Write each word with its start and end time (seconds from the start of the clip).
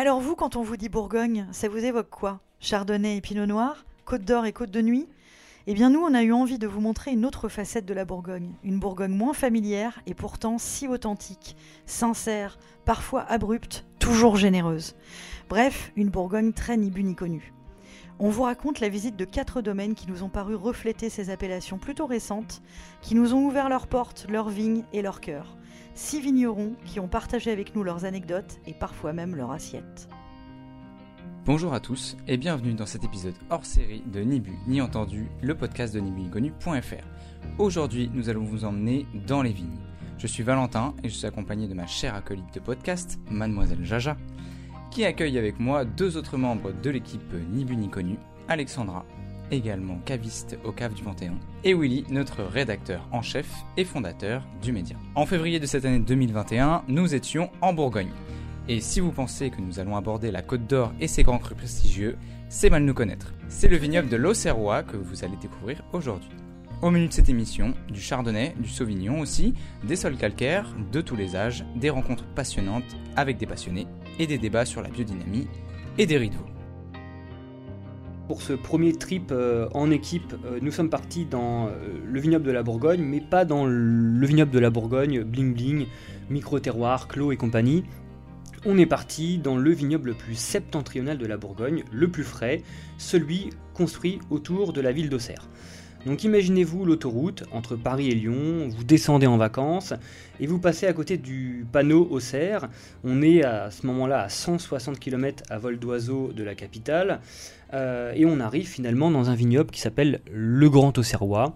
Alors 0.00 0.20
vous, 0.20 0.36
quand 0.36 0.54
on 0.54 0.62
vous 0.62 0.76
dit 0.76 0.88
Bourgogne, 0.88 1.48
ça 1.50 1.68
vous 1.68 1.84
évoque 1.84 2.08
quoi? 2.08 2.38
Chardonnay 2.60 3.16
et 3.16 3.20
Pinot 3.20 3.46
Noir 3.46 3.84
Côte 4.04 4.22
d'Or 4.22 4.46
et 4.46 4.52
Côte 4.52 4.70
de 4.70 4.80
Nuit? 4.80 5.08
Eh 5.66 5.74
bien 5.74 5.90
nous, 5.90 5.98
on 5.98 6.14
a 6.14 6.22
eu 6.22 6.32
envie 6.32 6.60
de 6.60 6.68
vous 6.68 6.80
montrer 6.80 7.10
une 7.10 7.26
autre 7.26 7.48
facette 7.48 7.84
de 7.84 7.94
la 7.94 8.04
Bourgogne. 8.04 8.52
Une 8.62 8.78
Bourgogne 8.78 9.10
moins 9.10 9.32
familière 9.32 10.00
et 10.06 10.14
pourtant 10.14 10.56
si 10.58 10.86
authentique, 10.86 11.56
sincère, 11.84 12.60
parfois 12.84 13.22
abrupte, 13.22 13.86
toujours 13.98 14.36
généreuse. 14.36 14.94
Bref, 15.48 15.90
une 15.96 16.10
Bourgogne 16.10 16.52
très 16.52 16.76
ni 16.76 16.92
bu 16.92 17.02
ni 17.02 17.16
connue. 17.16 17.52
On 18.20 18.28
vous 18.28 18.44
raconte 18.44 18.78
la 18.78 18.88
visite 18.88 19.16
de 19.16 19.24
quatre 19.24 19.62
domaines 19.62 19.96
qui 19.96 20.08
nous 20.08 20.22
ont 20.22 20.28
paru 20.28 20.54
refléter 20.54 21.10
ces 21.10 21.28
appellations 21.28 21.78
plutôt 21.78 22.06
récentes, 22.06 22.62
qui 23.02 23.16
nous 23.16 23.34
ont 23.34 23.44
ouvert 23.44 23.68
leurs 23.68 23.88
portes, 23.88 24.26
leurs 24.28 24.48
vignes 24.48 24.84
et 24.92 25.02
leurs 25.02 25.20
cœurs. 25.20 25.57
Six 26.00 26.20
vignerons 26.20 26.76
qui 26.84 27.00
ont 27.00 27.08
partagé 27.08 27.50
avec 27.50 27.74
nous 27.74 27.82
leurs 27.82 28.04
anecdotes 28.04 28.60
et 28.68 28.72
parfois 28.72 29.12
même 29.12 29.34
leurs 29.34 29.50
assiettes. 29.50 30.08
Bonjour 31.44 31.74
à 31.74 31.80
tous 31.80 32.16
et 32.28 32.36
bienvenue 32.36 32.74
dans 32.74 32.86
cet 32.86 33.02
épisode 33.02 33.34
hors 33.50 33.66
série 33.66 34.04
de 34.06 34.20
Ni 34.20 34.38
Bu 34.38 34.52
ni 34.68 34.80
entendu, 34.80 35.26
le 35.42 35.56
podcast 35.56 35.92
de 35.92 35.98
nibuinconnu.fr. 35.98 37.04
Aujourd'hui, 37.58 38.12
nous 38.14 38.28
allons 38.28 38.44
vous 38.44 38.64
emmener 38.64 39.06
dans 39.26 39.42
les 39.42 39.50
vignes. 39.50 39.80
Je 40.18 40.28
suis 40.28 40.44
Valentin 40.44 40.94
et 41.02 41.08
je 41.08 41.14
suis 41.14 41.26
accompagné 41.26 41.66
de 41.66 41.74
ma 41.74 41.88
chère 41.88 42.14
acolyte 42.14 42.54
de 42.54 42.60
podcast, 42.60 43.18
Mademoiselle 43.28 43.84
Jaja 43.84 44.16
qui 44.92 45.04
accueille 45.04 45.36
avec 45.36 45.58
moi 45.58 45.84
deux 45.84 46.16
autres 46.16 46.36
membres 46.36 46.70
de 46.80 46.90
l'équipe 46.90 47.34
Ni 47.50 47.64
Bu 47.64 47.74
Ni 47.74 47.90
Connu, 47.90 48.18
Alexandra, 48.46 49.04
également 49.50 49.98
caviste 50.04 50.58
au 50.64 50.72
Cave 50.72 50.94
du 50.94 51.02
21, 51.02 51.34
et 51.64 51.74
Willy, 51.74 52.04
notre 52.10 52.42
rédacteur 52.42 53.06
en 53.12 53.22
chef 53.22 53.48
et 53.76 53.84
fondateur 53.84 54.46
du 54.62 54.72
média. 54.72 54.96
En 55.14 55.26
février 55.26 55.60
de 55.60 55.66
cette 55.66 55.84
année 55.84 56.00
2021, 56.00 56.84
nous 56.88 57.14
étions 57.14 57.50
en 57.60 57.72
Bourgogne. 57.72 58.12
Et 58.68 58.80
si 58.80 59.00
vous 59.00 59.12
pensez 59.12 59.50
que 59.50 59.60
nous 59.60 59.80
allons 59.80 59.96
aborder 59.96 60.30
la 60.30 60.42
Côte 60.42 60.66
d'Or 60.66 60.92
et 61.00 61.08
ses 61.08 61.22
grands 61.22 61.38
crus 61.38 61.56
prestigieux, 61.56 62.16
c'est 62.48 62.70
mal 62.70 62.84
nous 62.84 62.94
connaître. 62.94 63.32
C'est 63.48 63.68
le 63.68 63.76
vignoble 63.76 64.08
de 64.08 64.16
l'Auxerrois 64.16 64.82
que 64.82 64.96
vous 64.96 65.24
allez 65.24 65.36
découvrir 65.40 65.82
aujourd'hui. 65.92 66.30
Au 66.80 66.90
menu 66.90 67.08
de 67.08 67.12
cette 67.12 67.28
émission, 67.28 67.74
du 67.90 68.00
chardonnay, 68.00 68.54
du 68.60 68.68
sauvignon 68.68 69.20
aussi, 69.20 69.54
des 69.82 69.96
sols 69.96 70.16
calcaires, 70.16 70.76
de 70.92 71.00
tous 71.00 71.16
les 71.16 71.34
âges, 71.34 71.64
des 71.74 71.90
rencontres 71.90 72.26
passionnantes 72.34 72.96
avec 73.16 73.36
des 73.36 73.46
passionnés 73.46 73.86
et 74.18 74.26
des 74.26 74.38
débats 74.38 74.64
sur 74.64 74.80
la 74.80 74.88
biodynamie 74.88 75.48
et 75.98 76.06
des 76.06 76.18
rideaux. 76.18 76.46
Pour 78.28 78.42
ce 78.42 78.52
premier 78.52 78.92
trip 78.92 79.32
euh, 79.32 79.70
en 79.72 79.90
équipe, 79.90 80.34
euh, 80.44 80.58
nous 80.60 80.70
sommes 80.70 80.90
partis 80.90 81.24
dans 81.24 81.68
euh, 81.68 81.70
le 82.04 82.20
vignoble 82.20 82.44
de 82.44 82.50
la 82.50 82.62
Bourgogne, 82.62 83.00
mais 83.00 83.22
pas 83.22 83.46
dans 83.46 83.64
le 83.64 84.26
vignoble 84.26 84.50
de 84.50 84.58
la 84.58 84.68
Bourgogne, 84.68 85.22
bling 85.22 85.54
bling, 85.54 85.86
micro-terroir, 86.28 87.08
clos 87.08 87.32
et 87.32 87.38
compagnie. 87.38 87.84
On 88.66 88.76
est 88.76 88.84
parti 88.84 89.38
dans 89.38 89.56
le 89.56 89.70
vignoble 89.70 90.10
le 90.10 90.14
plus 90.14 90.34
septentrional 90.34 91.16
de 91.16 91.24
la 91.24 91.38
Bourgogne, 91.38 91.84
le 91.90 92.08
plus 92.08 92.22
frais, 92.22 92.62
celui 92.98 93.48
construit 93.72 94.18
autour 94.28 94.74
de 94.74 94.82
la 94.82 94.92
ville 94.92 95.08
d'Auxerre. 95.08 95.48
Donc 96.08 96.24
imaginez-vous 96.24 96.86
l'autoroute 96.86 97.44
entre 97.52 97.76
Paris 97.76 98.08
et 98.08 98.14
Lyon, 98.14 98.70
vous 98.70 98.82
descendez 98.82 99.26
en 99.26 99.36
vacances 99.36 99.92
et 100.40 100.46
vous 100.46 100.58
passez 100.58 100.86
à 100.86 100.94
côté 100.94 101.18
du 101.18 101.66
panneau 101.70 102.08
Auxerre. 102.10 102.70
On 103.04 103.20
est 103.20 103.44
à 103.44 103.70
ce 103.70 103.86
moment-là 103.86 104.22
à 104.22 104.30
160 104.30 104.98
km 104.98 105.42
à 105.50 105.58
vol 105.58 105.78
d'oiseau 105.78 106.32
de 106.32 106.42
la 106.42 106.54
capitale 106.54 107.20
euh, 107.74 108.14
et 108.16 108.24
on 108.24 108.40
arrive 108.40 108.66
finalement 108.66 109.10
dans 109.10 109.28
un 109.28 109.34
vignoble 109.34 109.70
qui 109.70 109.82
s'appelle 109.82 110.22
le 110.32 110.70
Grand 110.70 110.96
Auxerrois 110.96 111.52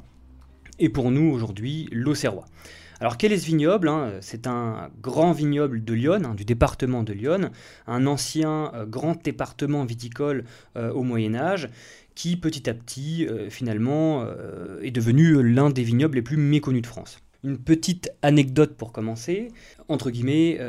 et 0.78 0.90
pour 0.90 1.10
nous 1.10 1.32
aujourd'hui 1.32 1.88
l'Auxerrois. 1.90 2.44
Alors 3.02 3.16
quel 3.16 3.32
est 3.32 3.38
ce 3.38 3.46
vignoble 3.46 3.88
hein? 3.88 4.12
C'est 4.20 4.46
un 4.46 4.88
grand 5.02 5.32
vignoble 5.32 5.82
de 5.82 5.92
Lyon, 5.92 6.22
hein, 6.24 6.34
du 6.36 6.44
département 6.44 7.02
de 7.02 7.12
Lyon, 7.12 7.50
un 7.88 8.06
ancien 8.06 8.70
euh, 8.74 8.86
grand 8.86 9.20
département 9.20 9.84
viticole 9.84 10.44
euh, 10.76 10.92
au 10.92 11.02
Moyen 11.02 11.34
Âge, 11.34 11.68
qui 12.14 12.36
petit 12.36 12.70
à 12.70 12.74
petit, 12.74 13.26
euh, 13.26 13.50
finalement, 13.50 14.24
est 14.82 14.92
devenu 14.92 15.42
l'un 15.42 15.70
des 15.70 15.82
vignobles 15.82 16.14
les 16.14 16.22
plus 16.22 16.36
méconnus 16.36 16.82
de 16.82 16.86
France. 16.86 17.18
Une 17.42 17.58
petite 17.58 18.12
anecdote 18.22 18.76
pour 18.76 18.92
commencer, 18.92 19.48
entre 19.88 20.12
guillemets, 20.12 20.60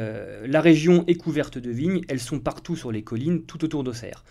la 0.44 0.60
région 0.60 1.04
est 1.06 1.16
couverte 1.16 1.60
de 1.60 1.70
vignes, 1.70 2.02
elles 2.08 2.20
sont 2.20 2.40
partout 2.40 2.76
sur 2.76 2.92
les 2.92 3.04
collines, 3.04 3.44
tout 3.44 3.64
autour 3.64 3.84
d'Auxerre. 3.84 4.24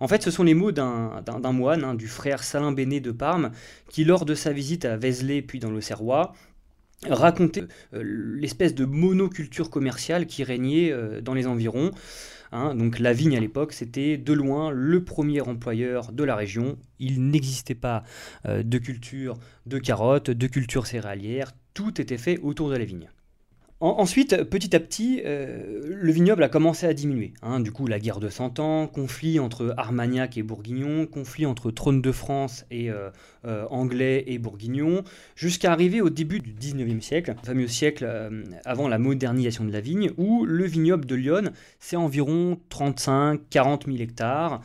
En 0.00 0.08
fait, 0.08 0.22
ce 0.22 0.30
sont 0.30 0.44
les 0.44 0.54
mots 0.54 0.72
d'un 0.72 1.52
moine, 1.52 1.84
hein, 1.84 1.94
du 1.94 2.08
frère 2.08 2.42
Salin 2.42 2.72
Béné 2.72 3.00
de 3.00 3.10
Parme, 3.10 3.50
qui, 3.90 4.04
lors 4.04 4.24
de 4.24 4.34
sa 4.34 4.52
visite 4.52 4.86
à 4.86 4.96
Vézelay 4.96 5.42
puis 5.42 5.60
dans 5.60 5.70
l'Auxerrois, 5.70 6.32
racontait 7.08 7.64
l'espèce 7.92 8.74
de 8.74 8.84
monoculture 8.84 9.70
commerciale 9.70 10.26
qui 10.26 10.44
régnait 10.44 10.94
dans 11.22 11.34
les 11.34 11.46
environs. 11.46 11.90
Hein, 12.54 12.76
donc 12.76 13.00
la 13.00 13.12
vigne 13.12 13.36
à 13.36 13.40
l'époque, 13.40 13.72
c'était 13.72 14.16
de 14.16 14.32
loin 14.32 14.70
le 14.70 15.02
premier 15.02 15.40
employeur 15.40 16.12
de 16.12 16.22
la 16.22 16.36
région. 16.36 16.78
Il 17.00 17.28
n'existait 17.28 17.74
pas 17.74 18.04
euh, 18.46 18.62
de 18.62 18.78
culture 18.78 19.36
de 19.66 19.78
carottes, 19.78 20.30
de 20.30 20.46
culture 20.46 20.86
céréalière, 20.86 21.50
tout 21.74 22.00
était 22.00 22.16
fait 22.16 22.38
autour 22.38 22.70
de 22.70 22.76
la 22.76 22.84
vigne 22.84 23.08
ensuite, 23.80 24.44
petit 24.44 24.74
à 24.74 24.80
petit, 24.80 25.20
euh, 25.24 25.80
le 25.84 26.12
vignoble 26.12 26.42
a 26.42 26.48
commencé 26.48 26.86
à 26.86 26.94
diminuer. 26.94 27.34
Hein. 27.42 27.60
Du 27.60 27.72
coup, 27.72 27.86
la 27.86 27.98
guerre 27.98 28.20
de 28.20 28.28
Cent 28.28 28.58
Ans, 28.58 28.86
conflit 28.86 29.38
entre 29.40 29.74
Armagnac 29.76 30.38
et 30.38 30.42
Bourguignon, 30.42 31.06
conflit 31.06 31.44
entre 31.44 31.70
trône 31.70 32.00
de 32.00 32.12
France 32.12 32.64
et 32.70 32.90
euh, 32.90 33.10
euh, 33.44 33.66
Anglais 33.70 34.24
et 34.26 34.38
Bourguignon, 34.38 35.02
jusqu'à 35.36 35.72
arriver 35.72 36.00
au 36.00 36.10
début 36.10 36.40
du 36.40 36.52
19e 36.52 37.00
siècle, 37.00 37.34
le 37.36 37.46
fameux 37.46 37.68
siècle 37.68 38.08
avant 38.64 38.88
la 38.88 38.98
modernisation 38.98 39.64
de 39.64 39.72
la 39.72 39.80
vigne, 39.80 40.12
où 40.16 40.44
le 40.44 40.64
vignoble 40.64 41.04
de 41.04 41.14
Lyon, 41.14 41.52
c'est 41.78 41.96
environ 41.96 42.58
35-40 42.70 43.86
000 43.86 43.96
hectares. 43.98 44.62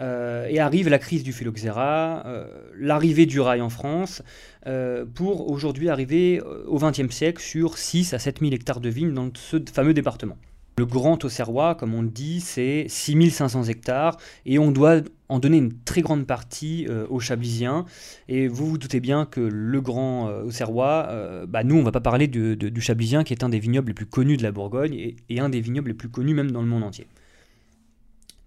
Euh, 0.00 0.46
et 0.48 0.58
arrive 0.58 0.88
la 0.88 0.98
crise 0.98 1.22
du 1.22 1.32
phylloxéra, 1.32 2.22
euh, 2.26 2.46
l'arrivée 2.78 3.26
du 3.26 3.40
rail 3.40 3.60
en 3.60 3.68
France, 3.68 4.22
euh, 4.66 5.04
pour 5.04 5.50
aujourd'hui 5.50 5.88
arriver 5.88 6.40
au 6.66 6.78
XXe 6.78 7.14
siècle 7.14 7.42
sur 7.42 7.76
6 7.76 8.14
à 8.14 8.18
7 8.18 8.40
000 8.40 8.52
hectares 8.52 8.80
de 8.80 8.88
vignes 8.88 9.12
dans 9.12 9.30
ce 9.34 9.58
fameux 9.72 9.92
département. 9.92 10.38
Le 10.78 10.86
Grand 10.86 11.22
Auxerrois, 11.26 11.74
comme 11.74 11.92
on 11.92 12.00
le 12.00 12.08
dit, 12.08 12.40
c'est 12.40 12.86
6500 12.88 13.64
hectares 13.64 14.16
et 14.46 14.58
on 14.58 14.70
doit 14.70 15.02
en 15.28 15.38
donner 15.38 15.58
une 15.58 15.74
très 15.84 16.00
grande 16.00 16.26
partie 16.26 16.86
aux 17.10 17.20
Chablisiens. 17.20 17.84
Et 18.28 18.48
vous 18.48 18.66
vous 18.66 18.78
doutez 18.78 19.00
bien 19.00 19.26
que 19.26 19.42
le 19.42 19.80
Grand 19.82 20.30
Auxerrois, 20.42 21.10
bah 21.46 21.64
nous 21.64 21.76
on 21.76 21.82
va 21.82 21.92
pas 21.92 22.00
parler 22.00 22.28
du 22.28 22.80
Chablisien 22.80 23.24
qui 23.24 23.34
est 23.34 23.44
un 23.44 23.50
des 23.50 23.58
vignobles 23.58 23.88
les 23.88 23.94
plus 23.94 24.06
connus 24.06 24.38
de 24.38 24.42
la 24.42 24.52
Bourgogne 24.52 25.16
et 25.28 25.40
un 25.40 25.50
des 25.50 25.60
vignobles 25.60 25.88
les 25.88 25.94
plus 25.94 26.08
connus 26.08 26.32
même 26.32 26.50
dans 26.50 26.62
le 26.62 26.68
monde 26.68 26.84
entier. 26.84 27.06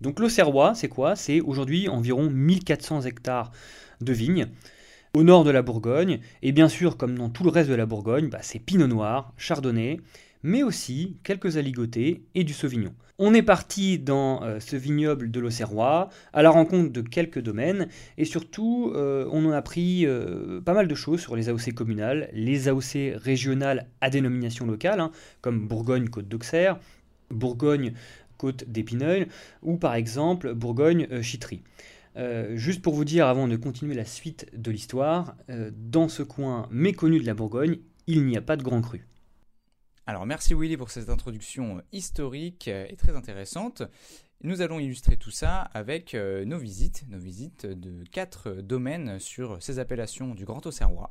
Donc 0.04 0.20
l'Auxerrois, 0.20 0.76
c'est 0.76 0.90
quoi? 0.90 1.16
C'est 1.16 1.40
aujourd'hui 1.40 1.88
environ 1.88 2.30
1400 2.30 3.04
hectares 3.04 3.54
de 4.02 4.12
vignes 4.12 4.48
au 5.16 5.24
nord 5.24 5.46
de 5.46 5.50
la 5.50 5.62
Bourgogne. 5.62 6.20
Et 6.42 6.52
bien 6.52 6.68
sûr, 6.68 6.98
comme 6.98 7.18
dans 7.18 7.30
tout 7.30 7.46
le 7.46 7.50
reste 7.50 7.70
de 7.70 7.76
la 7.76 7.86
Bourgogne, 7.86 8.28
bah, 8.28 8.40
c'est 8.42 8.60
Pinot 8.60 8.88
Noir, 8.88 9.32
Chardonnay, 9.38 10.02
mais 10.44 10.62
aussi 10.62 11.16
quelques 11.24 11.56
aligotés 11.56 12.26
et 12.36 12.44
du 12.44 12.52
Sauvignon. 12.52 12.94
On 13.18 13.34
est 13.34 13.44
parti 13.44 13.98
dans 13.98 14.44
euh, 14.44 14.60
ce 14.60 14.76
vignoble 14.76 15.32
de 15.32 15.40
l'Auxerrois 15.40 16.10
à 16.34 16.42
la 16.42 16.50
rencontre 16.50 16.92
de 16.92 17.00
quelques 17.00 17.40
domaines 17.40 17.88
et 18.18 18.26
surtout 18.26 18.92
euh, 18.96 19.26
on 19.32 19.46
en 19.46 19.52
a 19.52 19.58
appris 19.58 20.06
euh, 20.06 20.60
pas 20.60 20.74
mal 20.74 20.90
de 20.90 20.96
choses 20.96 21.22
sur 21.22 21.38
les 21.38 21.48
AOC 21.48 21.74
communales, 21.74 22.30
les 22.34 22.68
AOC 22.68 23.14
régionales 23.16 23.88
à 24.02 24.10
dénomination 24.10 24.66
locale, 24.66 25.00
hein, 25.00 25.12
comme 25.40 25.66
Bourgogne-Côte 25.66 26.28
d'Auxerre, 26.28 26.78
Bourgogne 27.34 27.94
côte 28.44 28.66
d'Épineuil, 28.68 29.28
ou 29.62 29.78
par 29.78 29.96
exemple 29.96 30.54
Bourgogne-Chitry. 30.54 31.64
Euh, 32.18 32.58
juste 32.58 32.82
pour 32.82 32.94
vous 32.94 33.06
dire, 33.06 33.26
avant 33.26 33.48
de 33.48 33.56
continuer 33.56 33.96
la 33.96 34.04
suite 34.04 34.50
de 34.54 34.70
l'histoire, 34.70 35.38
euh, 35.50 35.72
dans 35.74 36.10
ce 36.10 36.24
coin 36.24 36.68
méconnu 36.70 37.22
de 37.22 37.26
la 37.26 37.36
Bourgogne, 37.36 37.80
il 38.06 38.26
n'y 38.26 38.36
a 38.36 38.42
pas 38.42 38.58
de 38.58 38.64
grand 38.64 38.82
cru. 38.82 39.08
Alors 40.08 40.26
merci 40.26 40.54
Willy 40.54 40.76
pour 40.76 40.92
cette 40.92 41.10
introduction 41.10 41.82
historique 41.94 42.68
et 42.68 42.98
très 42.98 43.16
intéressante. 43.16 43.84
Nous 44.42 44.60
allons 44.60 44.80
illustrer 44.80 45.16
tout 45.16 45.32
ça 45.32 45.62
avec 45.74 46.14
euh, 46.14 46.44
nos 46.44 46.58
visites, 46.58 47.06
nos 47.08 47.18
visites 47.18 47.66
de 47.66 48.04
quatre 48.12 48.52
domaines 48.52 49.18
sur 49.20 49.64
ces 49.64 49.80
appellations 49.80 50.36
du 50.36 50.44
Grand 50.44 50.66
Auxerrois. 50.66 51.10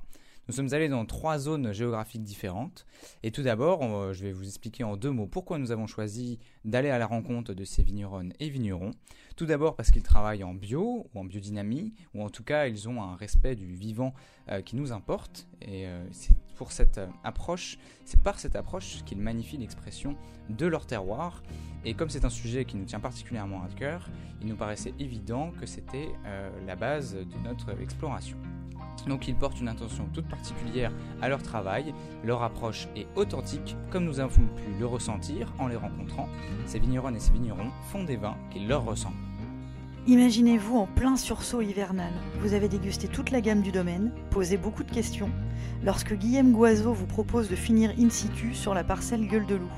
Nous 0.49 0.55
sommes 0.55 0.73
allés 0.73 0.89
dans 0.89 1.07
trois 1.07 1.39
zones 1.39 1.73
géographiques 1.73 2.25
différentes. 2.25 2.85
Et 3.23 3.31
tout 3.31 3.43
d'abord, 3.43 4.13
je 4.13 4.23
vais 4.25 4.33
vous 4.33 4.47
expliquer 4.47 4.83
en 4.83 4.97
deux 4.97 5.11
mots 5.11 5.29
pourquoi 5.29 5.59
nous 5.59 5.71
avons 5.71 5.87
choisi 5.87 6.41
d'aller 6.65 6.91
à 6.91 6.99
la 6.99 7.07
rencontre 7.07 7.55
de 7.55 7.65
ces 7.65 7.83
vigneronnes 7.83 8.33
et 8.41 8.49
vignerons. 8.49 8.91
Tout 9.37 9.47
d'abord 9.47 9.77
parce 9.77 9.91
qu'ils 9.91 10.03
travaillent 10.03 10.45
en 10.45 10.55
bio 10.55 11.07
ou 11.15 11.19
en 11.19 11.25
biodynamie, 11.25 11.95
ou 12.15 12.23
en 12.23 12.29
tout 12.29 12.45
cas 12.45 12.67
ils 12.67 12.89
ont 12.89 13.03
un 13.03 13.17
respect 13.17 13.57
du 13.57 13.73
vivant 13.75 14.15
euh, 14.49 14.63
qui 14.63 14.77
nous 14.77 14.93
importe. 14.93 15.47
Et 15.61 15.87
euh, 15.87 16.05
c'est 16.11 16.35
pour 16.57 16.73
cette 16.73 16.99
euh, 16.99 17.07
approche, 17.25 17.79
c'est 18.05 18.21
par 18.21 18.39
cette 18.39 18.57
approche 18.57 19.05
qu'ils 19.05 19.19
magnifient 19.19 19.59
l'expression 19.59 20.17
de 20.51 20.67
leur 20.67 20.87
terroir. 20.87 21.43
Et 21.85 21.95
comme 21.95 22.11
c'est 22.11 22.25
un 22.25 22.31
sujet 22.31 22.65
qui 22.65 22.77
nous 22.77 22.85
tient 22.85 23.01
particulièrement 23.01 23.63
à 23.63 23.69
cœur, 23.69 24.11
il 24.41 24.49
nous 24.49 24.57
paraissait 24.57 24.95
évident 24.99 25.53
que 25.53 25.67
c'était 25.67 26.09
la 26.67 26.77
base 26.77 27.15
de 27.15 27.39
notre 27.45 27.71
exploration. 27.81 28.37
Donc 29.07 29.27
ils 29.27 29.35
portent 29.35 29.61
une 29.61 29.69
attention 29.69 30.07
toute 30.13 30.29
particulière 30.29 30.93
à 31.21 31.29
leur 31.29 31.43
travail, 31.43 31.93
leur 32.25 32.43
approche 32.43 32.89
est 32.95 33.07
authentique, 33.17 33.77
comme 33.91 34.05
nous 34.05 34.21
avons 34.21 34.47
pu 34.57 34.79
le 34.79 34.87
ressentir 34.87 35.53
en 35.59 35.67
les 35.67 35.77
rencontrant. 35.77 36.29
Ces 36.67 36.79
vigneronnes 36.79 37.17
et 37.17 37.21
ces 37.21 37.33
vignerons 37.33 37.71
font 37.91 38.05
des 38.05 38.17
vins 38.17 38.37
qui 38.51 38.61
leur 38.61 38.85
ressemblent. 38.85 39.17
Imaginez-vous 40.07 40.79
en 40.79 40.87
plein 40.87 41.17
sursaut 41.17 41.63
hivernal. 41.63 42.13
Vous 42.41 42.55
avez 42.55 42.69
dégusté 42.69 43.07
toute 43.07 43.31
la 43.31 43.41
gamme 43.41 43.63
du 43.63 43.71
domaine, 43.71 44.11
posé 44.31 44.57
beaucoup 44.57 44.83
de 44.83 44.91
questions, 44.91 45.31
lorsque 45.85 46.15
Guillaume 46.15 46.53
Guazot 46.53 46.93
vous 46.93 47.07
propose 47.07 47.49
de 47.49 47.55
finir 47.55 47.93
in 47.99 48.11
situ 48.11 48.53
sur 48.53 48.75
la 48.75 48.83
parcelle 48.83 49.29
Gueule 49.29 49.47
de 49.47 49.55
Loup. 49.55 49.71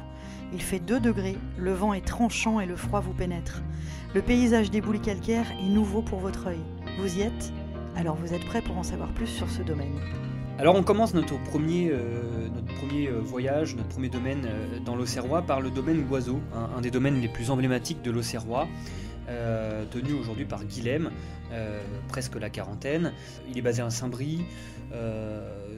Il 0.52 0.62
fait 0.62 0.78
2 0.78 1.00
degrés, 1.00 1.36
le 1.58 1.72
vent 1.72 1.92
est 1.92 2.06
tranchant 2.06 2.60
et 2.60 2.66
le 2.66 2.76
froid 2.76 3.00
vous 3.00 3.12
pénètre. 3.12 3.62
Le 4.14 4.22
paysage 4.22 4.70
des 4.70 4.80
boulis 4.80 5.00
calcaires 5.00 5.50
est 5.60 5.68
nouveau 5.68 6.00
pour 6.00 6.20
votre 6.20 6.46
œil. 6.46 6.60
Vous 7.00 7.18
y 7.18 7.22
êtes? 7.22 7.52
Alors 7.96 8.16
vous 8.16 8.34
êtes 8.34 8.44
prêt 8.44 8.60
pour 8.60 8.76
en 8.76 8.82
savoir 8.82 9.08
plus 9.10 9.28
sur 9.28 9.48
ce 9.48 9.62
domaine? 9.62 10.00
Alors 10.58 10.74
on 10.74 10.82
commence 10.82 11.14
notre 11.14 11.40
premier, 11.44 11.90
euh, 11.90 12.48
euh, 12.92 13.20
voyage, 13.20 13.76
notre 13.76 13.88
premier 13.88 14.08
domaine 14.08 14.42
euh, 14.46 14.78
dans 14.84 14.96
l'Auxerrois 14.96 15.42
par 15.42 15.60
le 15.60 15.70
domaine 15.70 16.02
Guazot, 16.02 16.40
un, 16.54 16.80
des 16.80 16.90
domaines 16.90 17.20
les 17.20 17.28
plus 17.28 17.50
emblématiques 17.50 18.02
de 18.02 18.10
l'Auxerrois. 18.10 18.68
Tenu 19.90 20.12
aujourd'hui 20.12 20.44
par 20.44 20.64
Guilhem, 20.64 21.10
presque 22.08 22.38
la 22.38 22.50
quarantaine. 22.50 23.12
Il 23.48 23.56
est 23.56 23.62
basé 23.62 23.80
à 23.80 23.88
Saint-Brie, 23.88 24.44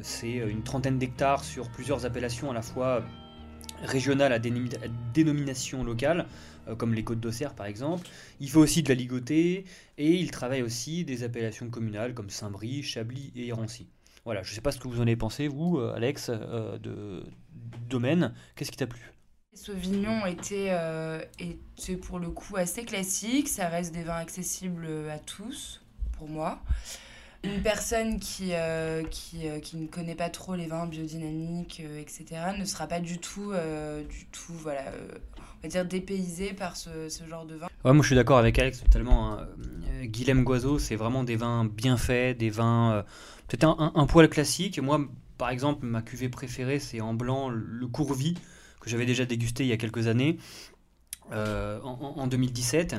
c'est 0.02 0.34
une 0.34 0.64
trentaine 0.64 0.98
d'hectares 0.98 1.44
sur 1.44 1.68
plusieurs 1.68 2.04
appellations 2.06 2.50
à 2.50 2.54
la 2.54 2.62
fois 2.62 3.02
régionales 3.84 4.32
à, 4.32 4.40
dénomi- 4.40 4.74
à 4.76 4.88
dénomination 5.14 5.84
locale, 5.84 6.26
comme 6.78 6.94
les 6.94 7.04
Côtes 7.04 7.20
d'Auxerre 7.20 7.54
par 7.54 7.66
exemple. 7.66 8.08
Il 8.40 8.50
fait 8.50 8.58
aussi 8.58 8.82
de 8.82 8.88
la 8.88 8.94
ligotée 8.94 9.64
et 9.98 10.12
il 10.14 10.30
travaille 10.30 10.62
aussi 10.62 11.04
des 11.04 11.22
appellations 11.22 11.68
communales 11.70 12.14
comme 12.14 12.30
Saint-Brie, 12.30 12.82
Chablis 12.82 13.32
et 13.36 13.52
Rancy. 13.52 13.86
Voilà, 14.24 14.42
je 14.42 14.50
ne 14.50 14.54
sais 14.54 14.60
pas 14.60 14.72
ce 14.72 14.80
que 14.80 14.88
vous 14.88 14.98
en 14.98 15.02
avez 15.02 15.16
pensé, 15.16 15.46
vous, 15.46 15.78
euh, 15.78 15.94
Alex, 15.94 16.30
euh, 16.30 16.78
de, 16.78 17.24
domaine. 17.88 18.34
Qu'est-ce 18.56 18.72
qui 18.72 18.76
t'a 18.76 18.88
plu? 18.88 19.00
Sauvignon 19.54 20.26
était, 20.26 20.68
euh, 20.70 21.22
pour 22.02 22.18
le 22.18 22.30
coup 22.30 22.56
assez 22.56 22.84
classique. 22.84 23.48
Ça 23.48 23.68
reste 23.68 23.94
des 23.94 24.02
vins 24.02 24.16
accessibles 24.16 24.88
à 25.10 25.18
tous, 25.20 25.80
pour 26.18 26.28
moi. 26.28 26.60
Une 27.44 27.62
personne 27.62 28.18
qui, 28.18 28.50
euh, 28.52 29.04
qui, 29.04 29.48
euh, 29.48 29.60
qui 29.60 29.76
ne 29.76 29.86
connaît 29.86 30.14
pas 30.14 30.30
trop 30.30 30.56
les 30.56 30.66
vins 30.66 30.86
biodynamiques, 30.86 31.82
euh, 31.84 32.00
etc., 32.00 32.24
ne 32.58 32.64
sera 32.64 32.86
pas 32.86 33.00
du 33.00 33.18
tout, 33.18 33.52
euh, 33.52 34.02
du 34.02 34.26
tout 34.26 34.52
voilà, 34.54 34.88
euh, 34.88 35.08
on 35.58 35.62
va 35.62 35.68
dire 35.68 35.84
dépaysée 35.84 36.52
par 36.52 36.76
ce, 36.76 37.08
ce 37.08 37.24
genre 37.26 37.44
de 37.46 37.56
vin. 37.56 37.66
Ouais, 37.84 37.92
moi 37.92 38.02
je 38.02 38.08
suis 38.08 38.16
d'accord 38.16 38.38
avec 38.38 38.58
Alex 38.58 38.82
totalement. 38.82 39.32
hein. 39.32 39.48
Euh, 40.02 40.04
Guilhem 40.06 40.44
c'est 40.78 40.96
vraiment 40.96 41.24
des 41.24 41.36
vins 41.36 41.64
bien 41.64 41.96
faits, 41.96 42.38
des 42.38 42.50
vins 42.50 42.92
euh, 42.92 43.02
peut-être 43.48 43.64
un, 43.64 44.06
poil 44.06 44.28
classique. 44.28 44.78
Moi, 44.78 45.00
par 45.38 45.50
exemple, 45.50 45.86
ma 45.86 46.02
cuvée 46.02 46.28
préférée, 46.28 46.78
c'est 46.78 47.00
en 47.00 47.14
blanc 47.14 47.48
le 47.48 47.86
Courvis, 47.86 48.34
que 48.80 48.90
j'avais 48.90 49.06
déjà 49.06 49.24
dégusté 49.24 49.64
il 49.64 49.68
y 49.68 49.72
a 49.72 49.76
quelques 49.76 50.06
années, 50.06 50.38
euh, 51.32 51.80
en 51.82 52.26
2017. 52.26 52.96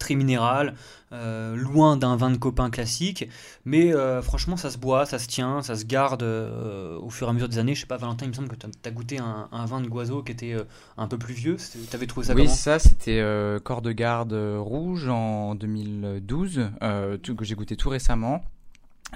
Très 0.00 0.14
minéral, 0.16 0.74
euh, 1.12 1.54
loin 1.54 1.96
d'un 1.98 2.16
vin 2.16 2.30
de 2.30 2.38
copain 2.38 2.70
classique, 2.70 3.28
mais 3.66 3.94
euh, 3.94 4.22
franchement 4.22 4.56
ça 4.56 4.70
se 4.70 4.78
boit, 4.78 5.04
ça 5.06 5.18
se 5.18 5.28
tient, 5.28 5.60
ça 5.62 5.76
se 5.76 5.84
garde 5.84 6.22
euh, 6.22 6.98
au 6.98 7.10
fur 7.10 7.26
et 7.26 7.30
à 7.30 7.32
mesure 7.34 7.48
des 7.50 7.58
années. 7.58 7.74
Je 7.74 7.82
sais 7.82 7.86
pas, 7.86 7.98
Valentin, 7.98 8.24
il 8.24 8.30
me 8.30 8.32
semble 8.34 8.48
que 8.48 8.56
tu 8.56 8.66
as 8.84 8.90
goûté 8.90 9.18
un, 9.18 9.48
un 9.52 9.66
vin 9.66 9.80
de 9.82 9.86
Guazot 9.88 10.22
qui 10.22 10.32
était 10.32 10.56
un 10.96 11.06
peu 11.06 11.18
plus 11.18 11.34
vieux. 11.34 11.56
Tu 11.58 11.94
avais 11.94 12.06
trouvé 12.06 12.26
ça 12.26 12.34
oui, 12.34 12.48
ça 12.48 12.78
c'était 12.78 13.22
corps 13.62 13.82
de 13.82 13.92
garde 13.92 14.32
rouge 14.32 15.06
en 15.08 15.54
2012, 15.54 16.70
euh, 16.82 17.18
tout- 17.18 17.36
que 17.36 17.44
j'ai 17.44 17.54
goûté 17.54 17.76
tout 17.76 17.90
récemment. 17.90 18.42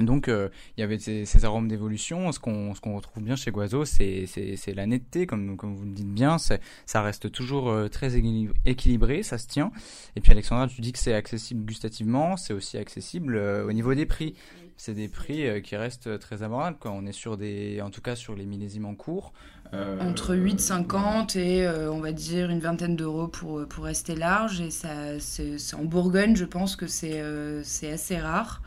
Donc 0.01 0.29
euh, 0.29 0.49
il 0.77 0.81
y 0.81 0.85
avait 0.85 0.99
ces, 0.99 1.45
arômes 1.45 1.69
d'évolution. 1.69 2.33
Ce 2.33 2.41
qu'on 2.41 2.75
ce 2.75 2.81
retrouve 2.89 3.23
bien 3.23 3.37
chez 3.37 3.51
Guazot, 3.51 3.85
c'est 3.85 4.27
la 4.75 4.87
netteté, 4.87 5.27
comme 5.27 5.57
comme 5.57 5.75
vous 5.75 5.85
le 5.85 5.93
dites 5.93 6.13
bien. 6.13 6.37
Ça 6.39 7.03
reste 7.03 7.31
toujours 7.31 7.71
euh, 7.71 7.89
très 7.89 8.17
équili- 8.17 8.51
équilibré, 8.65 9.23
ça 9.23 9.39
se 9.39 9.47
tient. 9.47 9.73
Et 10.17 10.21
puis 10.21 10.33
Alexandra, 10.33 10.67
tu 10.67 10.81
dis 10.81 10.93
que 10.93 10.99
c'est 10.99 11.15
accessible 11.15 11.65
gustativement, 11.65 12.37
c'est 12.37 12.53
aussi 12.53 12.79
accessible 12.79 13.37
euh, 13.37 13.67
au 13.67 13.73
niveau 13.73 13.95
des 13.95 14.07
prix. 14.07 14.35
C'est 14.77 14.95
des 14.95 15.07
prix 15.07 15.63
qui 15.63 15.77
restent 15.77 16.19
très 16.19 16.43
abordables. 16.43 16.79
Quoi. 16.79 16.91
On 16.91 17.07
est 17.07 17.13
sur 17.13 17.37
des, 17.37 17.81
en 17.81 17.91
tout 17.91 18.01
cas 18.01 18.17
sur 18.17 18.35
les 18.35 18.45
millésimes 18.45 18.87
en 18.87 18.97
cours. 18.97 19.33
Euh, 19.75 20.01
Entre 20.01 20.35
8,50 20.35 21.39
et 21.39 21.67
euh, 21.67 21.91
on 21.93 22.01
va 22.01 22.13
dire 22.13 22.51
une 22.51 22.61
vingtaine 22.61 22.97
d'euros 22.97 23.29
pour, 23.29 23.67
pour 23.67 23.85
rester 23.85 24.15
large. 24.15 24.61
Et 24.61 24.71
ça, 24.71 25.19
c'est 25.19 25.59
c'est 25.59 25.77
en 25.77 25.85
Bourgogne, 25.85 26.37
je 26.37 26.45
pense 26.45 26.77
que 26.77 26.87
c'est 26.87 27.21
euh, 27.21 27.61
c'est 27.65 27.93
assez 27.93 28.17
rare. 28.19 28.63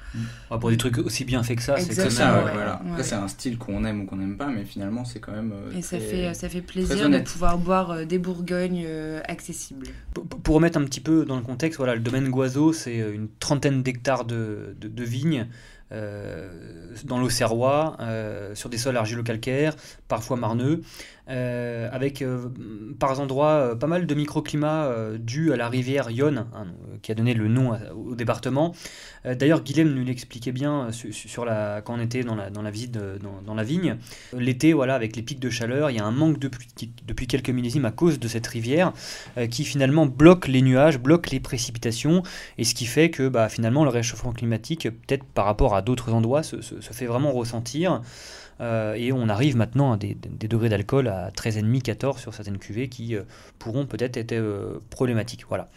Ouais, 0.49 0.57
pour 0.59 0.69
des 0.69 0.77
trucs 0.77 0.97
aussi 0.99 1.25
bien 1.25 1.43
faits 1.43 1.57
que 1.57 1.63
ça, 1.63 1.77
c'est 1.77 1.93
C'est 1.93 2.03
que 2.05 2.09
ça, 2.09 2.43
ouais, 2.45 2.51
voilà. 2.53 2.81
C'est 3.01 3.15
un 3.15 3.27
style 3.27 3.57
qu'on 3.57 3.83
aime 3.85 4.01
ou 4.01 4.05
qu'on 4.05 4.15
n'aime 4.15 4.37
pas, 4.37 4.47
mais 4.47 4.63
finalement, 4.63 5.03
c'est 5.05 5.19
quand 5.19 5.33
même. 5.33 5.51
euh, 5.53 5.77
Et 5.77 5.81
ça 5.81 5.99
fait, 5.99 6.33
ça 6.33 6.49
fait 6.49 6.61
plaisir 6.61 7.09
de 7.09 7.19
pouvoir 7.23 7.57
boire 7.57 7.91
euh, 7.91 8.05
des 8.05 8.17
Bourgognes 8.17 8.83
euh, 8.85 9.19
accessibles. 9.27 9.87
Pour, 10.13 10.25
pour 10.25 10.55
remettre 10.55 10.77
un 10.79 10.83
petit 10.85 11.01
peu 11.01 11.25
dans 11.25 11.35
le 11.35 11.41
contexte, 11.43 11.77
voilà, 11.77 11.93
le 11.95 12.01
domaine 12.01 12.29
Guazot, 12.29 12.73
c'est 12.73 13.01
euh, 13.01 13.13
une 13.13 13.27
trentaine 13.39 13.83
d'hectares 13.83 14.25
de, 14.25 14.75
de- 14.79 14.87
de 14.87 15.03
vignes 15.03 15.41
euh, 15.41 15.76
dans 15.91 17.19
l'Auxerrois, 17.19 17.97
euh, 17.99 18.55
sur 18.55 18.69
des 18.69 18.77
sols 18.77 18.97
argilo-calcaires, 18.97 19.75
parfois 20.07 20.37
marneux, 20.37 20.81
euh, 21.29 21.89
avec 21.91 22.21
euh, 22.21 22.47
par 22.99 23.19
endroits 23.19 23.49
euh, 23.49 23.75
pas 23.75 23.87
mal 23.87 24.05
de 24.05 24.15
microclimats 24.15 24.93
dus 25.19 25.51
à 25.51 25.57
la 25.57 25.67
rivière 25.67 26.09
Yonne, 26.09 26.45
hein, 26.53 26.67
qui 27.01 27.11
a 27.11 27.15
donné 27.15 27.33
le 27.33 27.47
nom 27.47 27.77
au 27.95 28.15
département. 28.15 28.73
D'ailleurs, 29.25 29.61
Guilhem 29.61 29.93
nous 29.93 30.05
l'expliquait 30.05 30.53
bien 30.53 30.89
quand 31.83 31.95
on 31.95 31.99
était 31.99 32.23
dans 32.23 32.35
la, 32.35 32.71
visite 32.71 32.97
dans, 33.45 33.53
la 33.53 33.63
vigne. 33.63 33.97
L'été, 34.31 34.71
voilà, 34.71 34.95
avec 34.95 35.15
les 35.15 35.21
pics 35.21 35.39
de 35.39 35.49
chaleur, 35.49 35.89
il 35.89 35.97
y 35.97 35.99
a 35.99 36.05
un 36.05 36.11
manque 36.11 36.39
de 36.39 36.47
pluie 36.47 36.67
depuis 37.05 37.27
quelques 37.27 37.49
millésimes 37.49 37.85
à 37.85 37.91
cause 37.91 38.19
de 38.19 38.27
cette 38.27 38.47
rivière 38.47 38.93
qui 39.49 39.65
finalement 39.65 40.05
bloque 40.05 40.47
les 40.47 40.61
nuages, 40.61 40.97
bloque 40.97 41.29
les 41.29 41.41
précipitations, 41.41 42.23
et 42.57 42.63
ce 42.63 42.73
qui 42.73 42.85
fait 42.85 43.09
que 43.09 43.27
bah, 43.27 43.49
finalement 43.49 43.83
le 43.83 43.89
réchauffement 43.89 44.31
climatique, 44.31 44.83
peut-être 44.83 45.25
par 45.25 45.45
rapport 45.45 45.75
à 45.75 45.81
d'autres 45.81 46.13
endroits, 46.13 46.43
se 46.43 46.57
fait 46.93 47.05
vraiment 47.05 47.33
ressentir. 47.33 48.01
Euh, 48.59 48.95
et 48.95 49.11
on 49.11 49.29
arrive 49.29 49.55
maintenant 49.55 49.93
à 49.93 49.97
des, 49.97 50.15
degrés 50.15 50.69
d'alcool 50.69 51.07
à 51.07 51.29
13,5, 51.31 51.81
14 51.81 52.19
sur 52.19 52.33
certaines 52.33 52.57
cuvées 52.57 52.89
qui 52.89 53.15
euh, 53.15 53.23
pourront 53.59 53.85
peut-être 53.85 54.17
être 54.17 54.33
euh, 54.33 54.79
problématiques. 54.89 55.45
Voilà. 55.47 55.69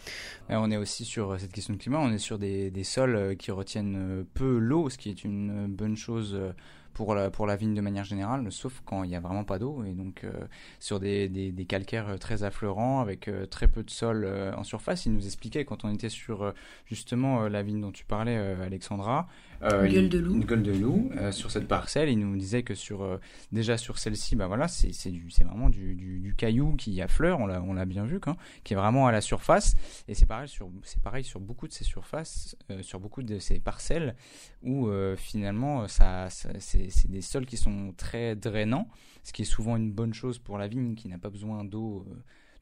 On 0.49 0.69
est 0.71 0.77
aussi 0.77 1.05
sur 1.05 1.39
cette 1.39 1.51
question 1.53 1.73
de 1.73 1.79
climat, 1.79 1.99
on 1.99 2.11
est 2.11 2.17
sur 2.17 2.37
des, 2.37 2.71
sols 2.83 3.37
qui 3.37 3.51
retiennent 3.51 4.25
peu 4.33 4.57
l'eau, 4.57 4.89
ce 4.89 4.97
qui 4.97 5.09
est 5.09 5.23
une 5.23 5.67
bonne 5.67 5.95
chose 5.95 6.37
pour 6.93 7.15
la, 7.15 7.55
vigne 7.55 7.73
de 7.73 7.79
manière 7.79 8.03
générale, 8.03 8.51
sauf 8.51 8.81
quand 8.83 9.05
il 9.05 9.09
n'y 9.09 9.15
a 9.15 9.21
vraiment 9.21 9.45
pas 9.45 9.59
d'eau. 9.59 9.85
Et 9.85 9.93
donc, 9.93 10.25
sur 10.77 10.99
des, 10.99 11.65
calcaires 11.69 12.19
très 12.19 12.43
affleurants, 12.43 12.99
avec 12.99 13.29
très 13.49 13.69
peu 13.69 13.81
de 13.81 13.89
sol 13.89 14.27
en 14.57 14.65
surface, 14.65 15.05
il 15.05 15.13
nous 15.13 15.25
expliquait 15.25 15.63
quand 15.63 15.85
on 15.85 15.93
était 15.93 16.09
sur 16.09 16.53
justement 16.85 17.47
la 17.47 17.63
vigne 17.63 17.79
dont 17.79 17.93
tu 17.93 18.03
parlais, 18.03 18.35
Alexandra. 18.35 19.29
Euh, 19.63 19.85
Une 19.85 19.91
gueule 19.93 20.09
de 20.09 20.19
loup. 20.19 20.33
Une 20.35 20.45
gueule 20.45 20.63
de 20.63 20.71
loup, 20.71 21.09
euh, 21.17 21.31
sur 21.31 21.51
cette 21.51 21.67
parcelle, 21.67 22.09
il 22.09 22.17
nous 22.19 22.35
disait 22.37 22.63
que 22.63 22.73
sur, 22.75 23.03
euh, 23.03 23.17
déjà 23.51 23.77
sur 23.77 23.97
celle-ci, 23.99 24.35
bah 24.35 24.47
voilà, 24.47 24.67
c'est 24.67 24.91
vraiment 25.43 25.69
du, 25.69 25.95
du, 25.95 26.19
du 26.19 26.35
caillou 26.35 26.75
qui 26.75 27.01
affleure, 27.01 27.39
on 27.39 27.45
l'a 27.45 27.61
on 27.61 27.73
l'a 27.73 27.85
bien 27.85 28.05
vu, 28.05 28.19
quoi, 28.19 28.37
qui 28.63 28.73
est 28.73 28.77
vraiment 28.77 29.07
à 29.07 29.11
la 29.11 29.21
surface. 29.21 29.75
Et 30.07 30.13
c'est 30.13 30.25
pareil 30.25 30.47
sur 30.47 30.69
c'est 30.83 31.01
pareil 31.01 31.23
sur 31.23 31.39
beaucoup 31.39 31.67
de 31.67 31.73
ces 31.73 31.83
surfaces, 31.83 32.55
sur 32.81 32.99
beaucoup 32.99 33.23
de 33.23 33.39
ces 33.39 33.59
parcelles 33.59 34.15
où 34.63 34.89
finalement 35.17 35.87
ça, 35.87 36.29
ça- 36.29 36.49
c'est 36.59 37.09
des 37.09 37.21
sols 37.21 37.45
qui 37.45 37.57
sont 37.57 37.93
très 37.97 38.35
drainants, 38.35 38.87
ce 39.23 39.33
qui 39.33 39.43
est 39.43 39.45
souvent 39.45 39.75
une 39.77 39.91
bonne 39.91 40.13
chose 40.13 40.39
pour 40.39 40.57
la 40.57 40.67
vigne 40.67 40.95
qui 40.95 41.07
n'a 41.07 41.17
pas 41.17 41.29
besoin 41.29 41.63
d'eau 41.63 42.05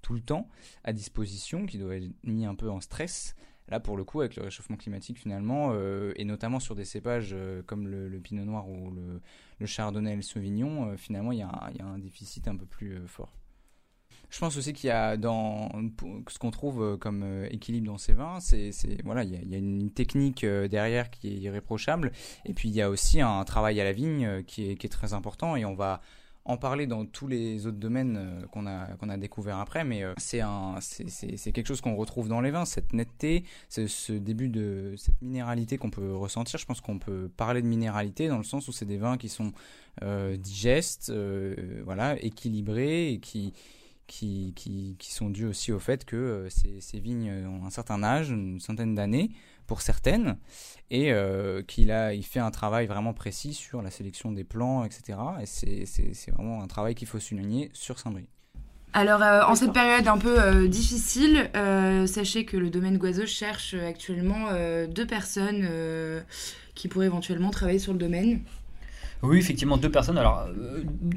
tout 0.02 0.14
le 0.14 0.22
temps 0.22 0.48
à 0.84 0.94
disposition, 0.94 1.66
qui 1.66 1.78
doit 1.78 1.96
être 1.98 2.10
mis 2.24 2.46
un 2.46 2.56
peu 2.56 2.70
en 2.70 2.80
stress. 2.82 3.36
Là, 3.70 3.80
pour 3.80 3.98
le 3.98 4.04
coup, 4.04 4.22
avec 4.22 4.36
le 4.36 4.44
réchauffement 4.44 4.78
climatique, 4.78 5.20
finalement, 5.20 5.72
euh, 5.74 6.12
et 6.16 6.26
notamment 6.26 6.60
sur 6.60 6.76
des 6.76 6.86
cépages 6.86 7.32
euh, 7.34 7.62
comme 7.66 7.88
le, 7.88 8.20
pinot 8.20 8.44
noir 8.44 8.68
ou 8.68 8.92
le, 8.92 9.66
chardonnay 9.66 10.14
et 10.14 10.16
le 10.16 10.22
sauvignon, 10.24 10.90
euh, 10.90 10.98
finalement, 10.98 11.32
il 11.32 11.40
y, 11.40 11.44
a 11.44 11.72
un- 11.80 12.00
déficit 12.00 12.48
un 12.48 12.56
peu 12.56 12.66
plus 12.66 12.98
fort. 13.08 13.32
Je 14.32 14.40
pense 14.40 14.58
aussi 14.58 14.74
qu'il 14.74 14.88
y 14.88 14.92
a 14.92 15.18
dans 15.18 15.72
ce 16.28 16.38
qu'on 16.38 16.52
trouve 16.52 16.98
comme 17.00 17.46
équilibre 17.50 17.88
dans 17.88 17.98
ces 17.98 18.14
vins, 18.14 18.40
c'est 18.40 18.72
voilà, 19.04 19.24
il 19.24 19.50
y 19.50 19.56
a, 19.56 19.58
une 19.58 19.90
technique 19.90 20.46
derrière 20.46 21.10
qui 21.10 21.30
est 21.30 21.38
irréprochable, 21.38 22.12
et 22.46 22.54
puis 22.54 22.70
il 22.70 22.76
y 22.76 22.82
a 22.82 22.92
aussi 22.92 23.22
un 23.22 23.44
travail 23.44 23.82
à 23.82 23.84
la 23.84 23.92
vigne 23.92 24.44
qui 24.44 24.70
est 24.70 24.92
très 24.92 25.14
important, 25.14 25.56
et 25.56 25.66
on 25.66 25.74
va 25.74 26.02
en 26.50 26.58
parler 26.58 26.88
dans 26.88 27.06
tous 27.06 27.28
les 27.28 27.68
autres 27.68 27.78
domaines 27.78 28.18
euh, 28.18 28.48
qu'on 28.48 28.66
a 29.10 29.18
découvert 29.18 29.60
après, 29.60 29.84
mais 29.84 30.04
euh, 30.04 30.14
c'est 30.18 31.52
quelque 31.52 31.68
chose 31.68 31.80
qu'on 31.80 31.96
retrouve 31.96 32.28
dans 32.28 32.42
les 32.42 32.50
vins, 32.50 32.66
cette 32.66 32.92
netteté, 32.92 33.44
ce, 33.70 33.86
ce 33.86 34.14
début 34.14 34.50
de 34.50 34.96
cette 34.98 35.22
minéralité 35.22 35.78
qu'on 35.78 35.92
peut 35.92 36.16
ressentir. 36.16 36.58
Je 36.58 36.66
pense 36.66 36.82
qu'on 36.82 36.98
peut 36.98 37.30
parler 37.38 37.62
de 37.62 37.68
minéralité 37.68 38.28
dans 38.28 38.40
le 38.40 38.44
sens 38.44 38.68
où 38.68 38.72
c'est 38.72 38.86
des 38.86 38.98
vins 38.98 39.18
qui 39.18 39.30
sont 39.30 39.52
euh, 40.02 40.38
digestes, 40.38 41.14
voilà, 41.86 42.20
équilibrés 42.24 43.14
et 43.14 43.20
qui 43.20 43.54
sont 45.02 45.30
dues 45.30 45.46
aussi 45.46 45.72
au 45.72 45.80
fait 45.80 46.04
que 46.04 46.48
ces, 46.50 47.00
vignes 47.00 47.32
ont 47.46 47.68
un 47.68 47.70
certain 47.70 48.02
âge, 48.02 48.32
une 48.32 48.60
centaine 48.60 48.96
d'années 48.96 49.30
pour 49.70 49.82
certaines, 49.82 50.36
et 50.90 51.14
qu'il 51.68 51.92
a, 51.92 52.16
il 52.16 52.26
fait 52.26 52.40
un 52.40 52.50
travail 52.50 52.88
vraiment 52.88 53.14
précis 53.14 53.54
sur 53.54 53.84
la 53.84 53.92
sélection 53.92 54.32
des 54.32 54.44
plants, 54.44 54.84
etc. 54.84 55.20
Et 55.40 55.46
c'est 55.46 56.32
vraiment 56.32 56.64
un 56.64 56.68
travail 56.68 56.96
qu'il 56.96 57.08
faut 57.08 57.20
souligner 57.20 57.70
sur 57.74 58.00
Saint-Brie. 58.00 58.28
Alors, 58.94 59.22
euh, 59.22 59.44
en 59.44 59.54
cette 59.54 59.74
période 59.74 60.08
un 60.08 60.18
peu 60.18 60.40
euh, 60.40 60.68
difficile, 60.68 61.52
euh, 61.56 62.08
sachez 62.08 62.44
que 62.46 62.58
le 62.58 62.72
domaine 62.72 62.98
Guazo 62.98 63.28
cherche 63.28 63.76
actuellement 63.76 64.48
deux 64.88 65.06
personnes 65.06 65.68
qui 66.74 66.88
pourraient 66.88 67.06
éventuellement 67.06 67.52
travailler 67.52 67.80
sur 67.80 67.94
le 67.94 68.00
domaine. 68.00 68.42
Oui, 69.22 69.38
effectivement, 69.38 69.78
deux 69.78 69.92
personnes. 69.92 70.18
Alors, 70.18 70.48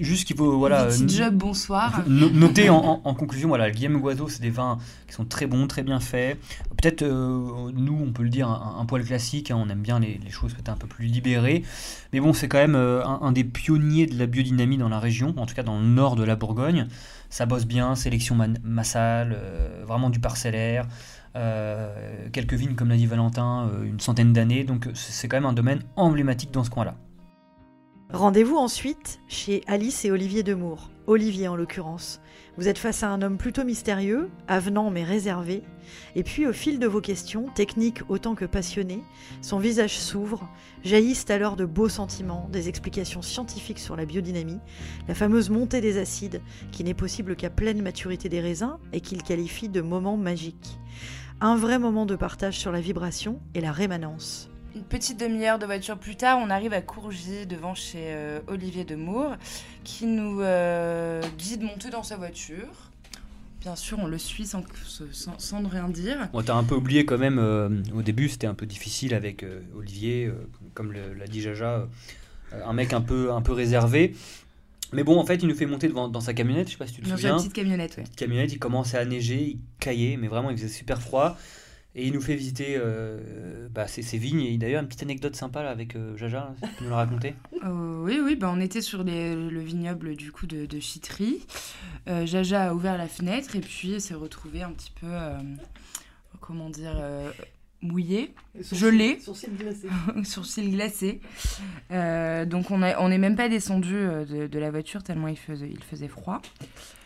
juste 0.01 0.27
qu'il 0.27 0.37
faut. 0.37 0.59
Voilà, 0.59 0.87
Petit 0.87 1.17
job, 1.17 1.35
bonsoir. 1.35 2.03
Noter 2.09 2.69
en, 2.69 2.99
conclusion, 3.15 3.49
voilà, 3.49 3.69
le 3.69 3.75
Guillaume 3.75 3.99
Guazo, 4.01 4.29
c'est 4.29 4.43
des 4.43 4.51
vins 4.51 4.79
qui 5.07 5.15
sont 5.15 5.25
très 5.25 5.47
bons, 5.47 5.67
très 5.67 5.83
bien 5.83 6.01
faits. 6.01 6.39
Peut-être, 6.71 7.05
nous, 7.05 7.99
on 8.05 8.13
peut 8.13 8.25
le 8.25 8.29
dire, 8.29 8.49
un, 8.49 8.85
poil 8.87 9.05
classique. 9.05 9.51
Hein, 9.51 9.57
on 9.59 9.69
aime 9.69 9.83
bien 9.83 10.01
les, 10.01 10.19
choses 10.31 10.53
peut-être 10.55 10.71
un 10.71 10.77
peu 10.77 10.89
plus 10.89 11.07
libérées. 11.07 11.63
Mais 12.13 12.21
bon, 12.21 12.33
c'est 12.33 12.49
quand 12.49 12.59
même 12.59 12.75
un, 12.75 13.21
un, 13.23 13.33
des 13.33 13.45
pionniers 13.45 14.07
de 14.07 14.19
la 14.19 14.27
biodynamie 14.27 14.79
dans 14.79 14.89
la 14.89 14.99
région, 14.99 15.35
en 15.37 15.47
tout 15.47 15.55
cas 15.55 15.63
dans 15.63 15.79
le 15.79 15.87
nord 15.87 16.17
de 16.17 16.25
la 16.25 16.35
Bourgogne 16.35 16.89
ça 17.33 17.47
bosse 17.47 17.65
bien, 17.65 17.95
sélection 17.95 18.37
massale, 18.63 19.35
euh, 19.35 19.85
vraiment 19.87 20.11
du 20.11 20.21
parcellaire. 20.21 20.87
Euh, 21.35 22.29
quelques 22.31 22.53
vignes, 22.53 22.75
comme 22.75 22.91
l'a 22.91 22.97
dit 22.97 23.07
Valentin, 23.07 23.71
euh, 23.73 23.85
une 23.85 24.01
centaine 24.01 24.35
d'années. 24.35 24.65
Donc 24.65 24.87
c'est 24.93 25.29
quand 25.29 25.39
même 25.39 25.47
un 25.47 25.55
domaine 25.55 25.81
emblématique 25.97 26.51
dans 26.51 26.63
ce 26.63 26.69
coin-là. 26.69 26.95
Rendez-vous 28.13 28.57
ensuite 28.57 29.21
chez 29.27 29.63
Alice 29.67 30.05
et 30.05 30.11
Olivier 30.11 30.43
Demour, 30.43 30.91
Olivier 31.07 31.49
en 31.49 31.57
l'occurrence. 31.57 32.21
Vous 32.59 32.69
êtes 32.69 32.77
face 32.77 33.03
à 33.03 33.09
un 33.09 33.23
homme 33.23 33.39
plutôt 33.39 33.65
mystérieux, 33.65 34.29
avenant 34.49 34.91
mais 34.91 35.03
réservé, 35.03 35.63
et 36.15 36.23
puis 36.23 36.47
au 36.47 36.53
fil 36.53 36.79
de 36.79 36.87
vos 36.87 37.01
questions, 37.01 37.47
techniques 37.55 38.03
autant 38.11 38.35
que 38.35 38.45
passionnées, 38.45 39.03
son 39.41 39.59
visage 39.59 39.99
s'ouvre, 39.99 40.47
jaillissent 40.85 41.31
alors 41.31 41.57
de 41.57 41.65
beaux 41.65 41.89
sentiments, 41.89 42.51
des 42.53 42.69
explications 42.69 43.23
scientifiques 43.23 43.79
sur 43.79 43.97
la 43.97 44.05
biodynamie, 44.05 44.61
la 45.09 45.15
fameuse 45.15 45.49
montée 45.49 45.81
des 45.81 45.97
acides, 45.97 46.43
qui 46.71 46.85
n'est 46.85 46.93
possible 46.93 47.35
qu'à 47.35 47.49
pleine 47.49 47.81
maturité 47.81 48.29
des 48.29 48.41
raisins 48.41 48.77
et 48.93 49.01
qu'il 49.01 49.23
qualifie 49.23 49.71
de 49.71 49.81
moment 49.81 50.19
magique. 50.19 50.79
Un 51.41 51.57
vrai 51.57 51.79
moment 51.79 52.05
de 52.05 52.17
partage 52.17 52.59
sur 52.59 52.73
la 52.73 52.81
vibration 52.83 53.41
et 53.55 53.63
la 53.63 53.73
rémanence. 53.73 54.52
Une 54.75 54.85
petite 54.85 55.21
demi-heure 55.21 55.59
de 55.59 55.67
voiture 55.67 55.99
plus 55.99 56.17
tard, 56.17 56.39
on 56.41 56.49
arrive 56.49 56.73
à 56.73 56.81
Courgy 56.81 57.47
devant 57.47 57.75
chez 57.75 58.05
euh, 58.07 58.41
Olivier 58.47 58.85
Demour 58.85 59.37
qui 59.85 60.07
nous 60.07 60.41
euh, 60.41 61.21
dit 61.37 61.59
de 61.59 61.65
monter 61.65 61.91
dans 61.91 62.03
sa 62.03 62.17
voiture. 62.17 62.91
Bien 63.61 63.77
sûr, 63.77 63.99
on 64.01 64.07
le 64.07 64.17
suit 64.17 64.47
sans, 64.47 64.65
sans, 65.39 65.61
ne 65.61 65.69
rien 65.69 65.89
dire. 65.89 66.29
On 66.33 66.43
t'as 66.43 66.55
un 66.55 66.65
peu 66.65 66.75
oublié 66.75 67.05
quand 67.05 67.19
même, 67.19 67.39
euh, 67.39 67.69
au 67.95 68.03
début 68.03 68.29
c'était 68.29 68.47
un 68.47 68.55
peu 68.55 68.67
difficile 68.67 69.15
avec 69.15 69.45
Olivier, 69.77 70.33
comme 70.75 70.93
l'a 70.93 71.27
dit 71.27 71.43
Jaja, 71.43 71.87
un 72.53 72.73
mec 72.73 72.93
un 72.93 73.03
peu, 73.03 73.31
un 73.31 73.43
peu 73.43 73.53
réservé. 73.53 74.15
Mais 74.93 75.05
bon, 75.05 75.19
en 75.19 75.25
fait, 75.25 75.37
il 75.37 75.49
nous 75.49 75.55
fait 75.55 75.67
monter 75.67 75.89
devant, 75.89 76.09
dans 76.09 76.21
sa 76.21 76.35
camionnette, 76.35 76.67
je 76.69 76.73
sais 76.73 76.79
pas 76.79 76.87
si 76.87 76.95
tu 76.95 77.03
te 77.03 77.09
dans 77.09 77.17
souviens. 77.17 77.31
Dans 77.31 77.39
sa 77.39 77.45
petite 77.45 77.55
camionnette, 77.55 77.97
Petite 77.97 78.17
camionnette, 78.17 78.53
il 78.53 78.59
commençait 78.59 78.99
à 78.99 79.05
neiger, 79.05 79.43
il 79.43 79.59
caillait, 79.79 80.17
mais 80.17 80.29
vraiment 80.29 80.51
il 80.51 80.57
faisait 80.57 80.69
super 80.69 81.01
froid. 81.01 81.37
Et 81.95 82.07
il 82.07 82.15
nous 82.15 82.23
fait 82.23 82.37
visiter 82.37 82.77
euh, 82.79 83.69
bah, 83.71 83.87
ses, 83.87 84.17
vignes. 84.17 84.41
Et 84.41 84.57
d'ailleurs, 84.57 84.83
une 84.83 84.89
petite 84.89 85.03
anecdote 85.03 85.37
sympa 85.37 85.63
là, 85.63 85.71
avec 85.71 85.95
euh, 85.95 86.17
Jaja, 86.17 86.55
tu 86.63 86.69
peux 86.79 86.85
nous 86.85 86.91
la 86.91 86.97
raconter 86.97 87.35
euh, 87.65 88.03
Oui, 88.03 88.19
oui, 88.23 88.35
bah, 88.35 88.51
on 88.53 88.61
était 88.61 88.81
sur 88.81 89.05
le 89.05 89.61
vignoble 89.61 90.17
du 90.17 90.33
coup 90.33 90.47
de, 90.47 90.65
de 90.65 90.81
Chitry. 90.81 91.47
Jaja 92.07 92.71
a 92.71 92.75
ouvert 92.75 92.97
la 92.97 93.09
fenêtre 93.09 93.57
et 93.57 93.61
puis 93.61 94.01
s'est 94.01 94.15
retrouvé 94.15 94.63
un 94.63 94.73
petit 94.73 94.93
peu, 94.99 95.07
comment 96.41 96.71
dire, 96.71 96.97
mouillé, 97.83 98.35
gelé. 98.61 99.19
Sourcils 99.21 99.51
glacés. 99.51 99.89
sourcils 100.25 100.71
glacés. 100.71 101.21
Euh, 101.91 102.45
donc 102.47 102.71
on 102.71 102.79
n'est 102.79 102.95
on 102.97 103.09
même 103.09 103.37
pas 103.37 103.49
descendu 103.49 103.95
euh, 103.95 104.25
de, 104.25 104.47
de, 104.47 104.59
la 104.59 104.71
voiture 104.71 105.03
tellement 105.03 105.29
il 105.29 105.37
faisait, 105.37 105.69
il 105.69 105.83
faisait 105.83 106.09
froid. 106.09 106.41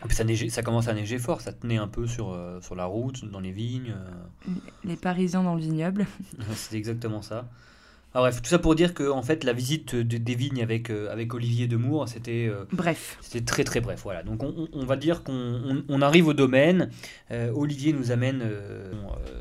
ça, 0.09 0.23
ça 0.49 0.61
commence 0.61 0.87
à 0.87 0.93
neiger 0.93 1.17
fort, 1.17 1.41
ça 1.41 1.51
tenait 1.51 1.77
un 1.77 1.87
peu 1.87 2.07
sur, 2.07 2.31
euh, 2.31 2.61
sur 2.61 2.75
la 2.75 2.85
route, 2.85 3.25
dans 3.25 3.39
les 3.39 3.51
vignes. 3.51 3.95
Les 4.83 4.95
Parisiens 4.95 5.43
dans 5.43 5.55
le 5.55 5.61
vignoble. 5.61 6.05
C'est 6.55 6.77
exactement 6.77 7.21
ça. 7.21 7.49
Ah, 8.17 8.21
bref, 8.21 8.41
tout 8.41 8.49
ça 8.49 8.57
pour 8.57 8.73
dire 8.73 8.95
que 8.95 9.07
en 9.07 9.21
fait 9.21 9.43
la 9.43 9.53
visite 9.53 9.95
des 9.95 10.33
vignes 10.33 10.63
avec, 10.63 10.89
euh, 10.89 11.11
avec 11.11 11.35
Olivier 11.35 11.67
Demour, 11.67 12.09
c'était 12.09 12.47
euh, 12.49 12.65
bref. 12.71 13.19
C'était 13.21 13.45
très 13.45 13.63
très 13.63 13.79
bref. 13.79 14.01
Voilà. 14.03 14.23
Donc 14.23 14.41
on, 14.41 14.85
va 14.87 14.95
dire 14.95 15.21
qu'on 15.21 15.83
on, 15.87 16.01
arrive 16.01 16.25
au 16.25 16.33
domaine. 16.33 16.89
Euh, 17.29 17.51
Olivier 17.53 17.93
nous 17.93 18.09
amène 18.11 18.41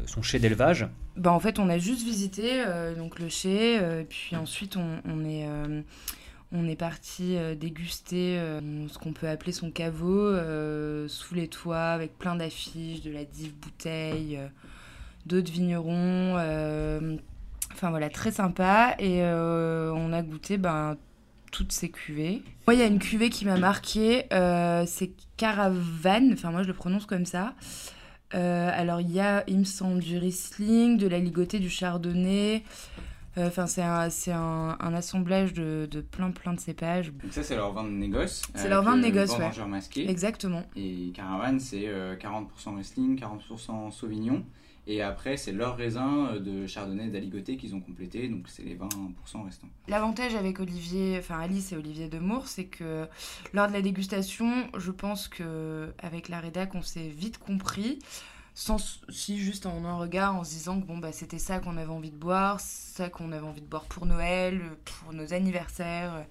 son 0.04 0.21
chai 0.21 0.38
d'élevage. 0.38 0.87
Bah 1.16 1.33
en 1.33 1.40
fait 1.40 1.59
on 1.59 1.71
a 1.71 1.78
juste 1.78 2.04
visité 2.04 2.62
donc 2.99 3.18
le 3.18 3.30
chai, 3.30 3.80
puis 4.11 4.37
ensuite 4.37 4.76
on, 4.76 5.00
on 5.06 5.25
est 5.25 5.49
on 6.52 6.68
est 6.68 6.76
parti 6.76 7.38
déguster 7.59 8.38
ce 8.88 8.99
qu'on 8.99 9.14
peut 9.14 9.28
appeler 9.28 9.52
son 9.52 9.71
caveau 9.71 10.37
sous 11.09 11.35
les 11.35 11.49
toits 11.49 11.92
avec 11.92 12.18
plein 12.18 12.37
d'affiches, 12.37 13.00
de 13.00 13.11
la 13.11 13.25
dive 13.25 13.54
bouteille, 13.54 14.38
d'autres 15.25 15.50
vignerons 15.50 16.37
Enfin 17.73 17.91
voilà, 17.91 18.09
très 18.09 18.33
sympa. 18.33 18.95
Et 18.99 19.23
euh, 19.23 19.93
on 19.95 20.13
a 20.13 20.23
goûté 20.23 20.57
ben, 20.59 20.97
toutes 21.53 21.73
ces 21.73 21.91
cuvées. 21.91 22.43
Moi, 22.67 22.75
il 22.75 22.81
y 22.81 22.83
a 22.83 22.87
une 22.87 22.99
cuvée 22.99 23.31
qui 23.31 23.45
m'a 23.45 23.57
marqué, 23.57 24.25
euh, 24.33 24.85
c'est 24.87 25.13
Caravane, 25.37 26.33
enfin 26.33 26.51
moi 26.51 26.63
je 26.63 26.69
le 26.69 26.75
prononce 26.75 27.07
comme 27.07 27.27
ça. 27.27 27.55
Euh, 28.35 28.71
alors 28.73 29.01
il 29.01 29.13
y 29.13 29.21
a, 29.21 29.45
il 29.47 29.59
me 29.59 29.65
semble, 29.65 30.01
du 30.01 30.19
Riesling, 30.19 30.99
de 30.99 31.07
la 31.07 31.19
ligotée, 31.19 31.59
du 31.59 31.71
Chardonnay. 31.71 32.63
Enfin, 33.39 33.67
c'est 33.67 33.83
un, 33.83 34.09
un, 34.09 34.77
un, 34.81 34.95
assemblage 34.95 35.53
de, 35.53 35.87
de, 35.91 36.01
plein 36.01 36.31
plein 36.31 36.55
de 36.55 36.59
cépages. 36.59 37.13
Donc 37.13 37.35
ça, 37.35 37.43
c'est 37.43 37.55
leur 37.55 37.71
vin 37.75 37.85
de 37.85 37.91
négoce. 37.91 38.41
C'est 38.55 38.71
leur 38.71 38.83
vin 38.83 38.97
de 38.97 39.03
négoce, 39.03 39.37
ouais. 39.37 39.67
masqué. 39.67 40.09
Exactement. 40.09 40.63
Et 40.75 41.13
Caravane, 41.15 41.61
c'est 41.61 41.87
40% 42.19 42.77
Riesling, 42.77 43.21
40% 43.21 43.91
Sauvignon. 43.91 44.43
Et 44.88 45.02
après, 45.02 45.37
c'est 45.37 45.52
leur 45.52 45.76
raisin 45.76 46.28
euh, 46.28 46.38
de 46.38 46.66
chardonnay 46.66 47.09
d'aligoté 47.09 47.57
qu'ils 47.57 47.75
ont 47.75 47.81
complété, 47.81 48.28
donc 48.28 48.45
c'est 48.49 48.62
les 48.62 48.76
20% 48.76 49.45
restants. 49.45 49.69
L'avantage 49.88 50.35
avec 50.35 50.61
Olivier, 50.61 51.16
enfin 51.19 51.40
Alice 51.40 51.73
et 51.73 51.76
Olivier 51.76 52.09
Demour, 52.09 52.47
c'est 52.47 52.66
que 52.66 53.07
lors 53.52 53.66
de 53.66 53.73
la 53.73 53.83
dégustation, 53.83 54.69
je 54.76 54.93
pense 54.93 55.26
que 55.26 55.93
avec 55.99 56.28
la 56.28 56.38
rédac, 56.38 56.75
on 56.75 56.83
s'est 56.83 57.09
vite 57.09 57.38
compris. 57.38 57.99
Sans, 58.59 59.02
si 59.11 59.38
juste 59.38 59.66
en 59.66 59.85
un 59.85 59.99
regard 59.99 60.35
en 60.35 60.43
se 60.43 60.49
disant 60.49 60.81
que 60.81 60.87
bon 60.87 60.97
bah 60.97 61.12
c'était 61.12 61.38
ça 61.38 61.59
qu'on 61.59 61.76
avait 61.76 61.93
envie 61.93 62.11
de 62.11 62.16
boire, 62.16 62.59
ça 62.59 63.11
qu'on 63.11 63.31
avait 63.33 63.47
envie 63.47 63.61
de 63.61 63.66
boire 63.66 63.85
pour 63.85 64.07
Noël, 64.07 64.62
pour 64.83 65.12
nos 65.12 65.35
anniversaires. 65.35 66.25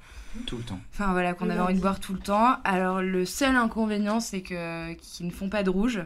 Tout 0.48 0.58
le 0.58 0.64
temps. 0.64 0.80
Enfin 0.92 1.12
voilà, 1.12 1.36
qu'on 1.36 1.52
avait 1.52 1.60
envie 1.60 1.76
de 1.76 1.82
boire 1.82 2.00
tout 2.00 2.14
le 2.14 2.20
temps. 2.20 2.58
Alors 2.64 3.04
le 3.04 3.26
seul 3.26 3.56
inconvénient 3.56 4.20
c'est 4.22 4.42
que 4.42 4.94
qu'ils 4.94 5.28
ne 5.28 5.32
font 5.32 5.50
pas 5.50 5.62
de 5.62 5.70
rouge. 5.70 6.02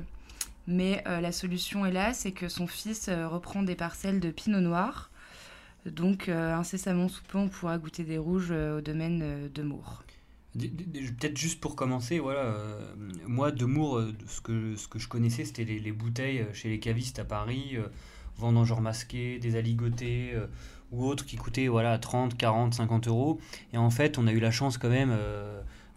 Mais 0.70 1.02
euh, 1.08 1.20
la 1.20 1.32
solution 1.32 1.84
est 1.88 1.92
là, 1.92 2.14
c'est 2.14 2.32
que 2.32 2.48
son 2.48 2.68
fils 2.68 3.08
euh, 3.10 3.28
reprend 3.28 3.64
des 3.64 3.74
parcelles 3.74 4.20
de 4.20 4.30
pinot 4.30 4.62
noir. 4.62 5.10
Donc 5.88 6.30
euh, 6.30 6.54
incessamment 6.54 7.10
sous 7.10 7.24
peu, 7.24 7.40
on 7.40 7.50
pourra 7.50 7.80
goûter 7.80 8.04
des 8.04 8.20
rouges 8.20 8.52
au 8.52 8.80
domaine 8.80 9.50
de 9.52 9.64
Mour. 9.64 10.04
Peut-être 10.54 11.38
juste 11.38 11.60
pour 11.60 11.76
commencer, 11.76 12.20
voilà, 12.20 12.56
moi 13.26 13.52
de 13.52 13.66
Mour, 13.66 14.04
ce 14.28 14.42
que, 14.42 14.76
ce 14.76 14.88
que 14.88 15.00
je 15.00 15.08
connaissais, 15.08 15.46
c'était 15.46 15.64
les, 15.64 15.92
bouteilles 15.92 16.46
chez 16.54 16.70
les 16.70 16.80
cavistes 16.80 17.18
à 17.18 17.24
Paris, 17.24 17.78
vendangeurs 18.36 18.82
masqués, 18.82 19.40
des 19.40 19.56
aligotés 19.56 20.34
ou 20.92 21.06
autres 21.06 21.26
qui 21.26 21.38
coûtaient 21.38 21.68
voilà, 21.68 21.98
30, 21.98 22.36
40, 22.36 22.74
50 22.74 23.08
euros. 23.08 23.40
Et 23.74 23.78
en 23.78 23.90
fait, 23.90 24.18
on 24.18 24.28
a 24.28 24.32
eu 24.34 24.40
la 24.40 24.52
chance 24.52 24.78
quand 24.78 24.90
même 24.90 25.16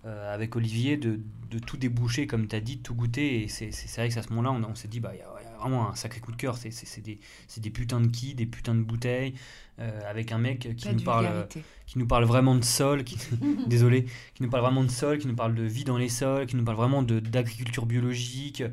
euh, 0.04 0.34
avec 0.34 0.56
Olivier 0.56 0.96
de, 0.96 1.20
de, 1.50 1.58
tout 1.60 1.76
déboucher, 1.76 2.26
comme 2.26 2.48
tu 2.48 2.56
as 2.56 2.60
dit, 2.60 2.78
de 2.78 2.82
tout 2.82 2.94
goûter. 2.94 3.44
Et 3.44 3.48
c'est 3.48 3.70
vrai 3.96 4.08
que 4.08 4.18
à 4.18 4.22
ce 4.22 4.30
moment-là, 4.30 4.50
on, 4.50 4.64
on 4.64 4.74
s'est 4.74 4.88
dit, 4.88 4.98
bah, 4.98 5.12
il 5.14 5.18
y, 5.18 5.22
a 5.22 5.58
vraiment 5.60 5.90
un 5.90 5.94
sacré 5.94 6.18
coup 6.18 6.32
de 6.32 6.36
cœur. 6.36 6.56
C'est 6.56 7.00
des, 7.00 7.20
des, 7.56 7.70
putains 7.70 8.00
de 8.00 8.08
quilles, 8.08 8.34
des 8.34 8.46
putains 8.46 8.74
de 8.74 8.82
bouteilles, 8.82 9.34
euh, 9.78 10.00
avec 10.10 10.32
un 10.32 10.38
mec 10.38 10.74
qui 10.76 10.92
nous, 10.92 11.02
parle, 11.02 11.46
qui 11.86 11.98
nous 12.00 12.06
parle 12.06 12.24
vraiment 12.24 12.56
de 12.56 12.64
sol, 12.64 13.04
qui, 13.04 13.16
désolé, 13.68 14.06
qui 14.34 14.42
nous 14.42 14.50
parle 14.50 14.64
vraiment 14.64 14.82
de 14.82 14.90
sol, 14.90 15.18
qui 15.18 15.28
nous 15.28 15.36
parle 15.36 15.54
de 15.54 15.62
vie 15.62 15.84
dans 15.84 15.98
les 15.98 16.08
sols, 16.08 16.46
qui 16.46 16.56
nous 16.56 16.64
parle 16.64 16.78
vraiment 16.78 17.02
d'agriculture 17.04 17.86
biologique. 17.86 18.64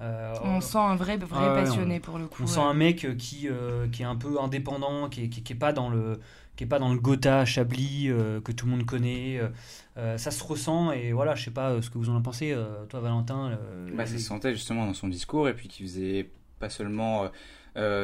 Euh, 0.00 0.34
on 0.42 0.60
sent 0.60 0.76
un 0.76 0.96
vrai, 0.96 1.16
vrai 1.16 1.62
passionné 1.62 1.98
pour 1.98 2.18
le 2.18 2.26
coup. 2.26 2.42
On 2.42 2.46
sent 2.46 2.60
un 2.60 2.74
mec 2.74 3.16
qui, 3.16 3.48
qui 3.90 4.02
est 4.02 4.06
un 4.06 4.16
peu 4.16 4.38
indépendant, 4.38 5.08
qui 5.08 5.22
n'est 5.22 5.28
qui, 5.30 5.42
qui 5.42 5.52
est 5.54 5.56
pas 5.56 5.72
dans 5.72 5.88
le 5.88 6.20
qui 6.56 6.64
est 6.64 6.66
pas 6.66 6.78
dans 6.78 6.92
le 6.92 7.00
Gotha 7.00 7.44
Chablis 7.44 8.08
euh, 8.08 8.40
que 8.40 8.52
tout 8.52 8.66
le 8.66 8.72
monde 8.72 8.86
connaît. 8.86 9.38
Euh, 9.38 9.48
euh, 9.96 10.18
ça 10.18 10.30
se 10.30 10.42
ressent 10.42 10.92
et 10.92 11.12
voilà, 11.12 11.34
je 11.34 11.44
sais 11.44 11.50
pas 11.50 11.80
ce 11.82 11.90
que 11.90 11.98
vous 11.98 12.10
en 12.10 12.20
pensez, 12.20 12.56
toi 12.88 13.00
Valentin. 13.00 13.58
Bah, 13.94 14.06
ça 14.06 14.18
se 14.18 14.24
sentait 14.24 14.52
justement 14.52 14.86
dans 14.86 14.94
son 14.94 15.08
discours 15.08 15.48
et 15.48 15.54
puis 15.54 15.68
qu'il 15.68 15.86
faisait 15.86 16.30
pas 16.58 16.68
seulement 16.68 17.30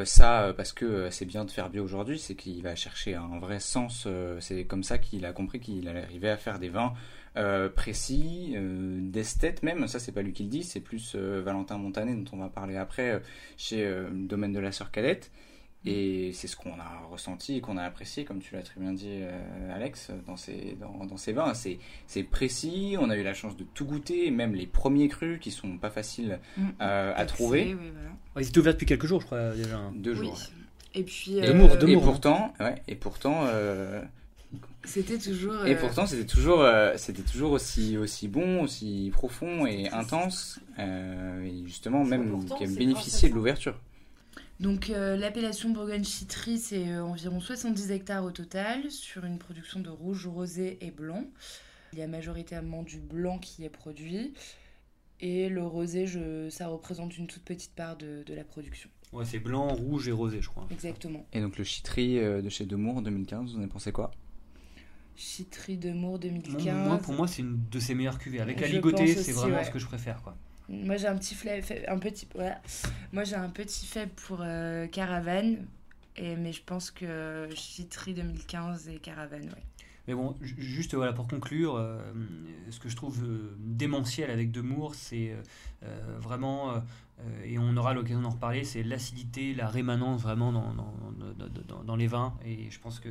ça 0.05 0.53
parce 0.55 0.71
que 0.71 1.09
c'est 1.09 1.25
bien 1.25 1.43
de 1.43 1.51
faire 1.51 1.69
bio 1.69 1.83
aujourd'hui, 1.83 2.17
c'est 2.17 2.35
qu'il 2.35 2.61
va 2.63 2.75
chercher 2.75 3.15
un 3.15 3.39
vrai 3.39 3.59
sens. 3.59 4.07
c'est 4.39 4.63
comme 4.63 4.83
ça 4.83 4.97
qu'il 4.97 5.25
a 5.25 5.33
compris 5.33 5.59
qu'il 5.59 5.87
arrivait 5.89 6.29
à 6.29 6.37
faire 6.37 6.59
des 6.59 6.69
vins 6.69 6.93
précis, 7.75 8.55
d'esthète 8.57 9.61
même. 9.61 9.85
Ça, 9.89 9.99
c'est 9.99 10.13
pas 10.13 10.21
lui 10.21 10.31
qui 10.31 10.43
le 10.43 10.49
dit, 10.49 10.63
c'est 10.63 10.79
plus 10.79 11.15
Valentin 11.15 11.77
Montanet, 11.77 12.15
dont 12.15 12.37
on 12.37 12.37
va 12.37 12.47
parler 12.47 12.77
après, 12.77 13.21
chez 13.57 13.83
le 13.83 14.27
domaine 14.27 14.53
de 14.53 14.59
la 14.59 14.71
sœur 14.71 14.91
cadette. 14.91 15.29
Et 15.83 16.31
c'est 16.33 16.47
ce 16.47 16.55
qu'on 16.55 16.79
a 16.79 17.07
ressenti 17.09 17.55
et 17.57 17.61
qu'on 17.61 17.75
a 17.75 17.81
apprécié, 17.83 18.23
comme 18.23 18.39
tu 18.39 18.53
l'as 18.53 18.61
très 18.61 18.79
bien 18.79 18.93
dit, 18.93 19.07
euh, 19.09 19.75
Alex, 19.75 20.11
dans 20.27 20.37
ces, 20.37 20.77
dans, 20.79 21.05
dans 21.05 21.17
ces 21.17 21.33
vins. 21.33 21.55
C'est, 21.55 21.79
c'est 22.05 22.21
précis, 22.21 22.97
on 22.99 23.09
a 23.09 23.17
eu 23.17 23.23
la 23.23 23.33
chance 23.33 23.57
de 23.57 23.63
tout 23.63 23.85
goûter, 23.85 24.29
même 24.29 24.53
les 24.53 24.67
premiers 24.67 25.07
crus 25.07 25.39
qui 25.39 25.49
sont 25.49 25.77
pas 25.77 25.89
faciles 25.89 26.39
Mm. 26.57 26.67
euh, 26.81 27.13
à 27.15 27.25
trouver. 27.25 27.73
oui, 27.73 27.89
voilà. 27.93 28.09
Ouais, 28.35 28.43
ils 28.43 28.47
étaient 28.47 28.59
ouverts 28.59 28.73
depuis 28.73 28.85
quelques 28.85 29.07
jours, 29.07 29.21
je 29.21 29.25
crois, 29.25 29.55
déjà. 29.55 29.77
hein. 29.77 29.91
Deux 29.95 30.11
Oui. 30.11 30.17
jours. 30.27 30.39
Et 30.93 31.03
puis. 31.03 31.35
De 31.41 31.47
euh, 31.47 31.75
de 31.77 31.87
Et 31.87 31.95
Moore. 31.95 32.03
pourtant, 32.03 32.53
ouais, 32.59 32.75
et 32.87 32.95
pourtant, 32.95 33.45
euh, 33.45 34.03
C'était 34.83 35.17
toujours. 35.17 35.65
et 35.65 35.73
euh, 35.73 35.79
pourtant, 35.79 36.05
c'était 36.05 36.25
toujours, 36.27 36.61
euh, 36.61 36.93
c'était 36.97 37.21
toujours 37.23 37.53
aussi, 37.53 37.97
aussi 37.97 38.27
bon, 38.27 38.61
aussi 38.61 39.09
profond 39.13 39.65
et 39.65 39.87
intense, 39.89 40.59
euh, 40.79 41.43
et 41.43 41.63
justement 41.65 42.03
même 42.03 42.43
qui 42.45 42.65
a 42.65 42.67
bénéficié 42.67 43.29
de 43.29 43.33
l'ouverture. 43.35 43.79
Donc 44.61 44.91
euh, 44.91 45.17
l'appellation 45.17 45.71
Bourgogne 45.71 46.03
Chitry, 46.03 46.59
c'est 46.59 46.87
euh, 46.87 47.03
environ 47.03 47.39
70 47.39 47.89
hectares 47.89 48.23
au 48.23 48.29
total, 48.29 48.91
sur 48.91 49.25
une 49.25 49.39
production 49.39 49.79
de 49.79 49.89
rouge, 49.89 50.27
rosé 50.27 50.77
et 50.81 50.91
blanc. 50.91 51.25
Il 51.93 51.99
y 51.99 52.03
a 52.03 52.07
majoritairement 52.07 52.83
du 52.83 52.99
blanc 52.99 53.39
qui 53.39 53.65
est 53.65 53.69
produit. 53.69 54.33
Et 55.19 55.49
le 55.49 55.63
rosé, 55.63 56.05
je, 56.05 56.47
ça 56.51 56.67
représente 56.67 57.17
une 57.17 57.25
toute 57.25 57.43
petite 57.43 57.73
part 57.73 57.97
de, 57.97 58.21
de 58.23 58.33
la 58.35 58.43
production. 58.43 58.89
Ouais, 59.11 59.25
c'est 59.25 59.39
blanc, 59.39 59.67
rouge 59.67 60.07
et 60.07 60.11
rosé, 60.11 60.41
je 60.41 60.49
crois. 60.49 60.67
Exactement. 60.69 61.25
Et 61.33 61.41
donc 61.41 61.57
le 61.57 61.63
chitri 61.63 62.19
euh, 62.19 62.43
de 62.43 62.49
chez 62.49 62.65
Demour 62.65 62.97
en 62.97 63.01
2015, 63.01 63.51
vous 63.51 63.55
en 63.55 63.59
avez 63.59 63.67
pensé 63.67 63.91
quoi? 63.91 64.11
Chitry 65.15 65.77
de 65.77 65.91
Mour 65.91 66.11
Moi, 66.11 66.19
2015. 66.19 66.87
moi, 66.87 66.97
pour 66.99 67.13
moi, 67.15 67.27
c'est 67.27 67.41
une 67.41 67.59
de 67.69 67.79
ses 67.79 67.95
meilleures 67.95 68.19
cuvées. 68.19 68.41
Avec 68.41 68.59
la 68.59 68.67
ligotée, 68.67 69.07
c'est 69.15 69.31
vraiment 69.31 69.57
ouais. 69.57 69.63
ce 69.63 69.71
que 69.71 69.79
je 69.79 69.87
préfère, 69.87 70.21
quoi. 70.21 70.37
Moi 70.71 70.95
j'ai 70.97 71.07
un 71.07 71.17
petit 71.17 71.35
faible, 71.35 71.65
un 71.87 71.99
petit, 71.99 72.27
voilà. 72.33 72.61
Moi 73.11 73.23
j'ai 73.25 73.35
un 73.35 73.49
petit 73.49 73.85
faible 73.85 74.11
pour 74.27 74.39
euh, 74.41 74.87
Caravane, 74.87 75.65
et, 76.15 76.35
mais 76.35 76.53
je 76.53 76.61
pense 76.63 76.91
que 76.91 77.47
Chitry 77.53 78.13
2015 78.13 78.87
et 78.89 78.95
Caravane, 78.99 79.43
ouais. 79.43 79.63
Mais 80.07 80.15
bon, 80.15 80.35
ju- 80.41 80.55
juste 80.59 80.95
voilà, 80.95 81.13
pour 81.13 81.27
conclure, 81.27 81.75
euh, 81.75 82.01
ce 82.71 82.79
que 82.79 82.89
je 82.89 82.95
trouve 82.95 83.23
euh, 83.23 83.55
démentiel 83.59 84.31
avec 84.31 84.51
Demour, 84.51 84.95
c'est 84.95 85.35
vraiment, 86.19 86.73
et 87.43 87.57
on 87.59 87.75
aura 87.77 87.93
l'occasion 87.93 88.21
d'en 88.21 88.31
reparler, 88.31 88.63
c'est 88.63 88.81
l'acidité, 88.83 89.53
la 89.53 89.67
rémanence 89.67 90.21
vraiment 90.21 90.51
dans, 90.51 90.73
dans, 90.73 90.93
dans- 91.67 91.83
dans- 91.83 91.95
les 91.95 92.07
vins. 92.07 92.33
Et 92.45 92.69
je 92.71 92.79
pense 92.79 92.99
que 92.99 93.09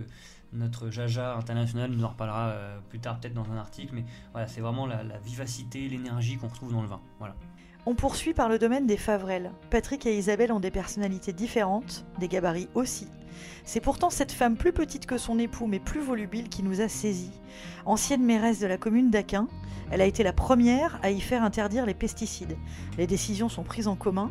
notre 0.52 0.90
Jaja 0.90 1.36
international 1.36 1.90
nous 1.92 2.04
en 2.04 2.08
reparlera 2.08 2.54
plus 2.88 2.98
tard, 2.98 3.20
peut-être 3.20 3.34
dans 3.34 3.50
un 3.52 3.56
article. 3.56 3.94
Mais 3.94 4.04
voilà, 4.32 4.48
c'est 4.48 4.60
vraiment 4.60 4.86
la, 4.86 5.02
la 5.04 5.18
vivacité, 5.18 5.88
l'énergie 5.88 6.36
qu'on 6.38 6.48
retrouve 6.48 6.72
dans 6.72 6.82
le 6.82 6.88
vin. 6.88 7.00
Voilà. 7.18 7.36
On 7.86 7.94
poursuit 7.94 8.34
par 8.34 8.50
le 8.50 8.58
domaine 8.58 8.86
des 8.86 8.98
Favrel. 8.98 9.52
Patrick 9.70 10.04
et 10.04 10.16
Isabelle 10.16 10.52
ont 10.52 10.60
des 10.60 10.70
personnalités 10.70 11.32
différentes, 11.32 12.04
des 12.18 12.28
gabarits 12.28 12.68
aussi. 12.74 13.08
C'est 13.64 13.80
pourtant 13.80 14.10
cette 14.10 14.32
femme 14.32 14.58
plus 14.58 14.72
petite 14.72 15.06
que 15.06 15.16
son 15.16 15.38
époux 15.38 15.66
mais 15.66 15.78
plus 15.78 16.00
volubile 16.00 16.50
qui 16.50 16.62
nous 16.62 16.82
a 16.82 16.88
saisis. 16.88 17.40
Ancienne 17.86 18.22
mairesse 18.22 18.60
de 18.60 18.66
la 18.66 18.76
commune 18.76 19.10
d'Aquin, 19.10 19.48
elle 19.90 20.02
a 20.02 20.06
été 20.06 20.22
la 20.22 20.34
première 20.34 21.00
à 21.02 21.10
y 21.10 21.20
faire 21.20 21.42
interdire 21.42 21.86
les 21.86 21.94
pesticides. 21.94 22.58
Les 22.98 23.06
décisions 23.06 23.48
sont 23.48 23.62
prises 23.62 23.88
en 23.88 23.96
commun 23.96 24.30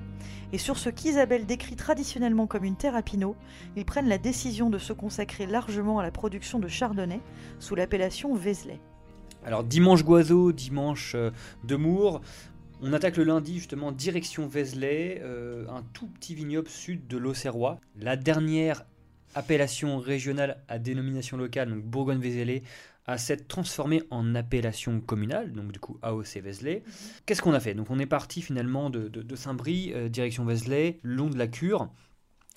et 0.53 0.59
sur 0.59 0.77
ce 0.77 0.89
qu'Isabelle 0.89 1.47
décrit 1.47 1.75
traditionnellement 1.75 2.45
comme 2.45 2.65
une 2.65 2.75
terre 2.75 2.95
à 2.95 3.01
pinot, 3.01 3.35
ils 3.75 3.85
prennent 3.85 4.09
la 4.09 4.19
décision 4.19 4.69
de 4.69 4.77
se 4.77 4.93
consacrer 4.93 5.47
largement 5.47 5.97
à 5.97 6.03
la 6.03 6.11
production 6.11 6.59
de 6.59 6.67
chardonnay 6.67 7.19
sous 7.59 7.73
l'appellation 7.73 8.35
Vézelay. 8.35 8.79
Alors 9.43 9.63
dimanche 9.63 10.03
Goiseau, 10.03 10.51
dimanche 10.51 11.13
euh, 11.15 11.31
Demour. 11.63 12.21
On 12.81 12.93
attaque 12.93 13.17
le 13.17 13.25
lundi 13.25 13.57
justement 13.57 13.91
direction 13.91 14.47
Vézelay, 14.47 15.19
euh, 15.23 15.67
un 15.67 15.83
tout 15.93 16.07
petit 16.07 16.33
vignoble 16.33 16.69
sud 16.69 17.07
de 17.07 17.17
l'Auxerrois. 17.17 17.79
La 17.99 18.15
dernière 18.15 18.85
appellation 19.35 19.99
régionale 19.99 20.63
à 20.69 20.79
dénomination 20.79 21.35
locale, 21.37 21.69
donc 21.69 21.83
Bourgogne-Vézelay, 21.83 22.63
a 23.05 23.17
s'être 23.17 23.47
transformée 23.47 24.03
en 24.11 24.35
appellation 24.35 25.01
communale, 25.01 25.51
donc 25.51 25.71
du 25.71 25.79
coup 25.79 25.97
AOC 26.03 26.37
Vézelay. 26.41 26.83
Qu'est-ce 27.25 27.41
qu'on 27.41 27.53
a 27.53 27.59
fait? 27.59 27.73
Donc 27.73 27.89
on 27.89 27.99
est 27.99 28.05
parti 28.05 28.41
finalement 28.41 28.89
de, 28.89 29.07
de- 29.07 29.23
de 29.23 29.35
Saint-Brie, 29.35 29.91
euh, 29.95 30.09
direction 30.09 30.45
Vézelay, 30.45 30.99
long 31.03 31.29
de 31.29 31.37
la 31.37 31.47
Cure. 31.47 31.89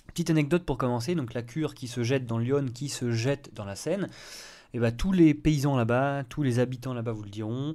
Petite 0.08 0.30
anecdote 0.30 0.64
pour 0.64 0.76
commencer, 0.78 1.14
donc 1.14 1.32
la 1.32 1.42
Cure 1.42 1.74
qui 1.74 1.88
se 1.88 2.02
jette 2.02 2.26
dans 2.26 2.38
l'Yonne, 2.38 2.70
qui 2.70 2.88
se 2.90 3.12
jette 3.12 3.52
dans 3.54 3.64
la 3.64 3.76
Seine. 3.76 4.08
Et 4.74 4.78
ben, 4.78 4.92
tous 4.92 5.12
les 5.12 5.32
paysans 5.34 5.76
là-bas, 5.76 6.24
tous 6.28 6.42
les 6.42 6.58
habitants 6.58 6.92
là-bas 6.94 7.12
vous 7.12 7.22
le 7.24 7.30
diront, 7.30 7.72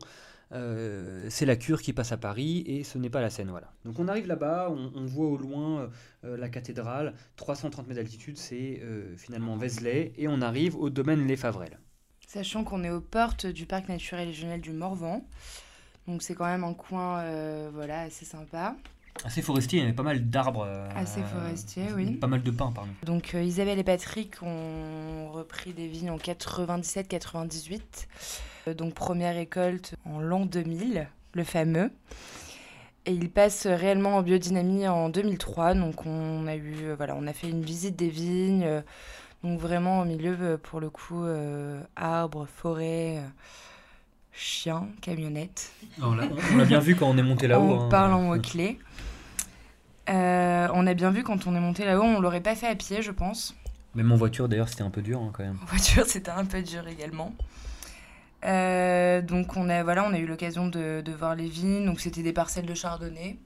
euh, 0.53 1.27
c'est 1.29 1.45
la 1.45 1.55
cure 1.55 1.81
qui 1.81 1.93
passe 1.93 2.12
à 2.12 2.17
Paris 2.17 2.63
et 2.65 2.83
ce 2.83 2.97
n'est 2.97 3.10
pas 3.10 3.21
la 3.21 3.29
Seine. 3.29 3.49
Voilà. 3.49 3.71
Donc 3.86 3.99
on 3.99 4.07
arrive 4.07 4.27
là-bas, 4.27 4.69
on, 4.69 5.05
voit 5.05 5.27
au 5.27 5.38
loin 5.38 5.89
euh, 6.23 6.38
la 6.38 6.49
cathédrale, 6.49 7.13
330 7.36 7.88
mètres 7.88 7.99
d'altitude, 7.99 8.38
c'est 8.38 8.79
euh, 8.83 9.15
finalement 9.17 9.57
Vézelay, 9.57 10.13
et 10.17 10.27
on 10.27 10.41
arrive 10.41 10.75
au 10.75 10.89
domaine 10.89 11.27
Les 11.27 11.36
Favrel. 11.36 11.79
Sachant 12.27 12.63
qu'on 12.63 12.83
est 12.83 12.89
aux 12.89 13.01
portes 13.01 13.45
du 13.45 13.65
parc 13.65 13.89
naturel 13.89 14.27
régional 14.27 14.62
du 14.62 14.71
Morvan. 14.71 15.25
Donc 16.07 16.21
c'est 16.21 16.36
quand 16.36 16.45
même 16.45 16.63
un 16.63 16.73
coin 16.73 17.23
voilà, 17.71 18.01
assez 18.01 18.25
sympa. 18.25 18.75
Assez 19.25 19.41
forestier, 19.41 19.80
il 19.80 19.82
y 19.82 19.86
avait 19.86 19.95
pas 19.95 20.03
mal 20.03 20.30
d'arbres. 20.30 20.65
euh, 20.67 20.88
Assez 20.95 21.21
forestier, 21.21 21.84
oui. 21.95 22.15
Pas 22.15 22.27
mal 22.27 22.43
de 22.43 22.51
pins, 22.51 22.71
pardon. 22.73 22.89
Donc 23.06 23.34
euh, 23.36 23.43
Isabelle 23.43 23.80
et 23.80 23.84
Patrick 23.84 24.41
ont 24.41 25.30
repris 25.32 25.73
des 25.73 25.88
vignes 25.88 26.12
en 26.12 26.17
97-98. 26.17 27.82
Euh, 28.67 28.73
donc 28.73 28.93
première 28.93 29.36
récolte 29.36 29.95
en 30.06 30.19
l'an 30.19 30.45
2000, 30.45 31.08
le 31.34 31.43
fameux. 31.43 31.91
Et 33.06 33.12
ils 33.13 33.30
passent 33.30 33.67
réellement 33.67 34.17
en 34.17 34.21
biodynamie 34.21 34.88
en 34.88 35.10
2003. 35.10 35.73
Donc 35.75 36.06
on 36.06 36.45
a 36.47 36.56
eu, 36.56 36.93
voilà, 36.97 37.15
on 37.17 37.25
a 37.27 37.34
fait 37.34 37.49
une 37.49 37.63
visite 37.63 37.95
des 37.95 38.10
vignes. 38.10 38.63
euh, 38.65 38.82
donc 39.43 39.60
vraiment 39.60 40.01
au 40.01 40.06
milieu, 40.06 40.60
pour 40.62 40.80
le 40.80 40.89
coup, 40.89 41.23
euh, 41.23 41.80
arbres, 41.95 42.47
forêts, 42.47 43.17
euh, 43.17 43.27
chiens, 44.34 44.88
camionnettes. 45.01 45.71
on 46.01 46.15
l'a 46.15 46.23
on 46.53 46.58
l'a 46.58 46.65
bien 46.65 46.80
vu 46.80 46.95
quand 46.95 47.08
on 47.08 47.17
est 47.17 47.23
monté 47.23 47.47
là-haut. 47.47 47.63
On 47.63 47.82
hein. 47.86 47.89
parle 47.89 48.13
en 48.13 48.21
mots-clés. 48.21 48.80
Euh, 50.10 50.67
on 50.74 50.88
a 50.88 50.93
bien 50.93 51.12
vu 51.12 51.24
quand 51.24 51.48
on 51.48 51.56
est 51.56 51.60
monté 51.60 51.86
là-haut, 51.86 52.04
on 52.04 52.20
l'aurait 52.20 52.41
pas 52.41 52.56
fait 52.56 52.67
à 52.67 52.76
pied, 52.76 53.02
je 53.02 53.12
pense. 53.12 53.56
Même 53.96 54.12
en 54.12 54.15
voiture 54.15 54.48
d'ailleurs, 54.48 54.70
c'était 54.70 54.84
un 54.84 54.89
peu 54.89 55.02
dur 55.02 55.20
hein, 55.22 55.32
quand 55.34 55.43
même. 55.43 55.58
En 55.62 55.65
voiture, 55.65 56.06
c'était 56.08 56.32
un 56.32 56.46
peu 56.46 56.62
dur 56.62 56.88
également. 56.88 57.34
Euh, 58.46 59.22
donc 59.22 59.58
on 59.58 59.67
a, 59.70 59.84
voilà, 59.84 60.06
on 60.06 60.13
a 60.13 60.20
eu 60.20 60.28
l'occasion 60.28 60.67
de, 60.67 61.02
de 61.04 61.12
voir 61.12 61.36
les 61.36 61.48
vignes. 61.48 61.86
Donc 61.86 62.00
c'était 62.00 62.24
des 62.24 62.34
parcelles 62.34 62.65
de 62.65 62.74
chardonnay. 62.74 63.38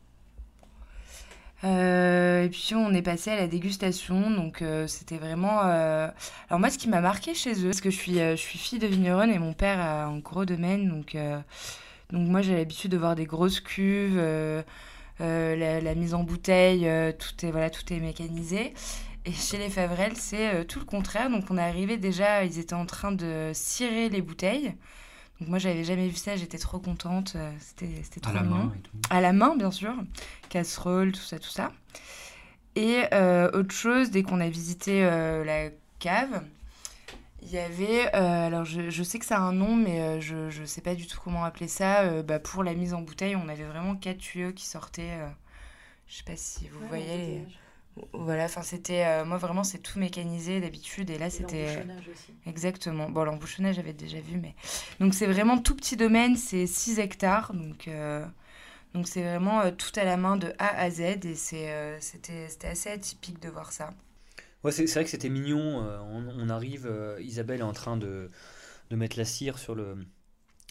Euh, 1.64 2.44
et 2.44 2.50
puis 2.50 2.74
on 2.74 2.92
est 2.92 3.02
passé 3.02 3.32
à 3.32 3.36
la 3.38 3.48
dégustation. 3.48 4.30
Donc 4.30 4.62
euh, 4.62 4.88
c'était 4.88 5.18
vraiment. 5.18 5.60
Alors 5.62 6.60
moi, 6.60 6.70
ce 6.70 6.78
qui 6.78 6.90
m'a 6.90 7.02
marqué 7.02 7.34
chez 7.34 7.54
eux, 7.64 7.70
parce 7.70 7.82
que 7.82 7.90
je 7.90 7.98
suis, 7.98 8.16
je 8.16 8.36
suis 8.36 8.60
fille 8.60 8.80
de 8.80 8.88
vigneronne 8.88 9.32
et 9.32 9.40
mon 9.40 9.54
père 9.54 9.80
a 9.80 10.04
un 10.04 10.20
gros 10.20 10.46
domaine. 10.46 10.90
Donc, 10.90 11.18
donc 12.12 12.28
moi, 12.28 12.42
j'ai 12.42 12.56
l'habitude 12.56 12.92
de 12.92 12.98
voir 12.98 13.16
des 13.16 13.26
grosses 13.26 13.62
cuves. 13.62 14.22
Euh, 15.22 15.56
la, 15.56 15.80
la 15.82 15.96
mise 15.96 16.14
en 16.14 16.24
bouteille, 16.24 16.88
euh, 16.88 17.12
tout 17.12 17.46
est 17.46 17.52
voilà, 17.52 17.70
tout 17.70 17.92
est 17.94 18.00
mécanisé. 18.00 18.74
Et 19.26 19.32
chez 19.32 19.58
les 19.58 19.70
Favrel, 19.70 20.14
c'est 20.18 20.54
euh, 20.56 20.64
tout 20.64 20.80
le 20.80 20.86
contraire. 20.86 21.30
Donc 21.30 21.46
on 21.52 21.58
est 21.58 21.62
arrivé 21.62 21.98
déjà, 21.98 22.44
ils 22.44 22.58
étaient 22.60 22.74
en 22.74 22.86
train 22.88 23.12
de 23.12 23.52
cirer 23.54 24.10
les 24.10 24.22
bouteilles. 24.22 24.74
Donc 25.40 25.50
moi 25.50 25.60
j'avais 25.60 25.84
jamais 25.84 26.08
vu 26.08 26.16
ça, 26.16 26.36
j'étais 26.36 26.58
trop 26.60 26.80
contente, 26.80 27.36
c'était 27.60 27.90
c'était 28.04 28.28
À 28.28 28.34
la 28.34 28.42
mignon. 28.42 28.56
main 28.56 28.74
et 28.78 28.82
tout. 28.82 28.92
À 29.10 29.22
la 29.22 29.34
main 29.34 29.56
bien 29.56 29.72
sûr, 29.72 29.94
casserole, 30.50 31.12
tout 31.12 31.20
ça, 31.22 31.40
tout 31.40 31.50
ça. 31.50 31.72
Et 32.76 33.02
euh, 33.14 33.50
autre 33.54 33.74
chose, 33.74 34.12
dès 34.12 34.24
qu'on 34.24 34.40
a 34.40 34.50
visité 34.50 35.04
euh, 35.04 35.44
la 35.44 35.70
cave, 36.00 36.42
il 37.42 37.50
y 37.52 37.58
avait, 37.58 38.08
euh, 38.16 38.48
alors 38.48 38.66
je, 38.66 38.90
je 38.90 39.04
sais 39.04 39.20
que 39.20 39.26
ça 39.26 39.38
a 39.38 39.42
un 39.42 39.54
nom, 39.54 39.76
mais 39.76 40.02
euh, 40.02 40.22
je 40.22 40.62
ne 40.62 40.66
sais 40.66 40.82
pas 40.82 40.96
du 40.96 41.08
tout 41.08 41.20
comment 41.24 41.44
appeler 41.44 41.68
ça. 41.68 42.02
euh, 42.04 42.24
bah, 42.24 42.40
pour 42.40 42.64
la 42.64 42.74
mise 42.74 42.94
en 42.94 43.02
bouteille, 43.02 43.36
on 43.36 43.50
avait 43.50 43.64
vraiment 43.66 43.96
quatre 43.96 44.20
tuyaux 44.20 44.54
qui 44.54 44.66
sortaient. 44.66 45.18
euh, 45.20 45.28
je 46.08 46.18
sais 46.18 46.24
pas 46.24 46.36
si 46.38 46.68
vous 46.70 46.88
voyez 46.88 47.18
les... 47.18 47.48
Voilà, 48.14 48.46
enfin 48.46 48.62
c'était... 48.64 49.24
moi 49.26 49.38
vraiment 49.38 49.64
c'est 49.64 49.80
tout 49.80 50.00
mécanisé 50.00 50.62
d'habitude 50.62 51.10
et 51.10 51.18
là 51.18 51.30
c'était... 51.30 51.68
Exactement. 52.46 53.10
Bon, 53.10 53.24
l'embouchonnage, 53.26 53.76
j'avais 53.76 53.94
déjà 53.94 54.20
vu, 54.22 54.38
mais. 54.38 54.56
Donc, 55.00 55.14
c'est 55.14 55.28
vraiment 55.28 55.58
tout 55.60 55.76
petit 55.76 55.98
domaine, 55.98 56.36
c'est 56.38 56.68
6 56.68 57.00
hectares. 57.00 57.54
Donc, 57.54 57.90
donc 58.94 59.08
c'est 59.08 59.24
vraiment 59.24 59.72
tout 59.72 59.92
à 59.98 60.04
la 60.06 60.18
main 60.18 60.38
de 60.38 60.54
A 60.60 60.68
à 60.80 60.90
Z. 60.90 61.02
Et 61.26 61.36
c'était 61.36 62.68
assez 62.68 62.90
atypique 62.90 63.42
de 63.42 63.50
voir 63.50 63.72
ça. 63.72 63.92
Ouais, 64.64 64.72
c'est 64.72 64.86
vrai 64.86 65.04
que 65.04 65.10
c'était 65.10 65.30
mignon. 65.30 65.84
euh, 65.86 66.00
on, 66.02 66.28
on 66.30 66.50
arrive, 66.50 66.86
euh, 66.88 67.20
Isabelle 67.22 67.62
est 67.62 67.64
en 67.64 67.74
train 67.74 67.98
de, 67.98 68.30
de 68.92 68.96
mettre 68.96 69.18
la 69.18 69.26
cire 69.26 69.60
sur 69.60 69.76
le, 69.76 69.98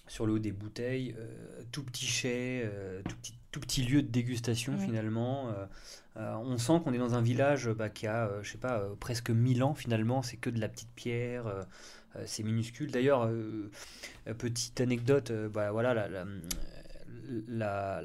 sur 0.09 0.27
le 0.27 0.35
haut 0.35 0.39
des 0.41 0.53
bouteilles. 0.53 1.15
euh, 1.19 1.63
tout 1.73 1.85
petit 1.85 2.07
chai, 2.07 2.63
euh, 2.65 3.03
tout, 3.09 3.17
petit, 3.17 3.35
tout 3.53 3.61
petit 3.61 3.83
lieu 3.85 4.03
de 4.03 4.09
dégustation 4.09 4.75
Oui. 4.79 4.85
finalement. 4.85 5.51
euh, 5.51 6.35
on 6.37 6.59
sent 6.59 6.81
qu'on 6.85 6.93
est 6.95 6.99
dans 6.99 7.15
un 7.15 7.23
village 7.23 7.69
bah, 7.71 7.89
qui 7.91 8.07
a, 8.07 8.31
je 8.43 8.51
sais 8.53 8.59
pas, 8.59 8.85
presque 9.01 9.31
1000 9.31 9.63
ans 9.65 9.75
finalement. 9.75 10.23
C'est 10.23 10.37
que 10.39 10.51
de 10.51 10.61
la 10.61 10.69
petite 10.69 10.91
pierre. 10.97 11.47
c'est 12.27 12.43
minuscule. 12.43 12.91
D'ailleurs, 12.91 13.31
petite 14.39 14.81
anecdote, 14.81 15.33
bah, 15.53 15.71
voilà, 15.73 15.95
la, 15.95 16.09
la, 16.09 16.25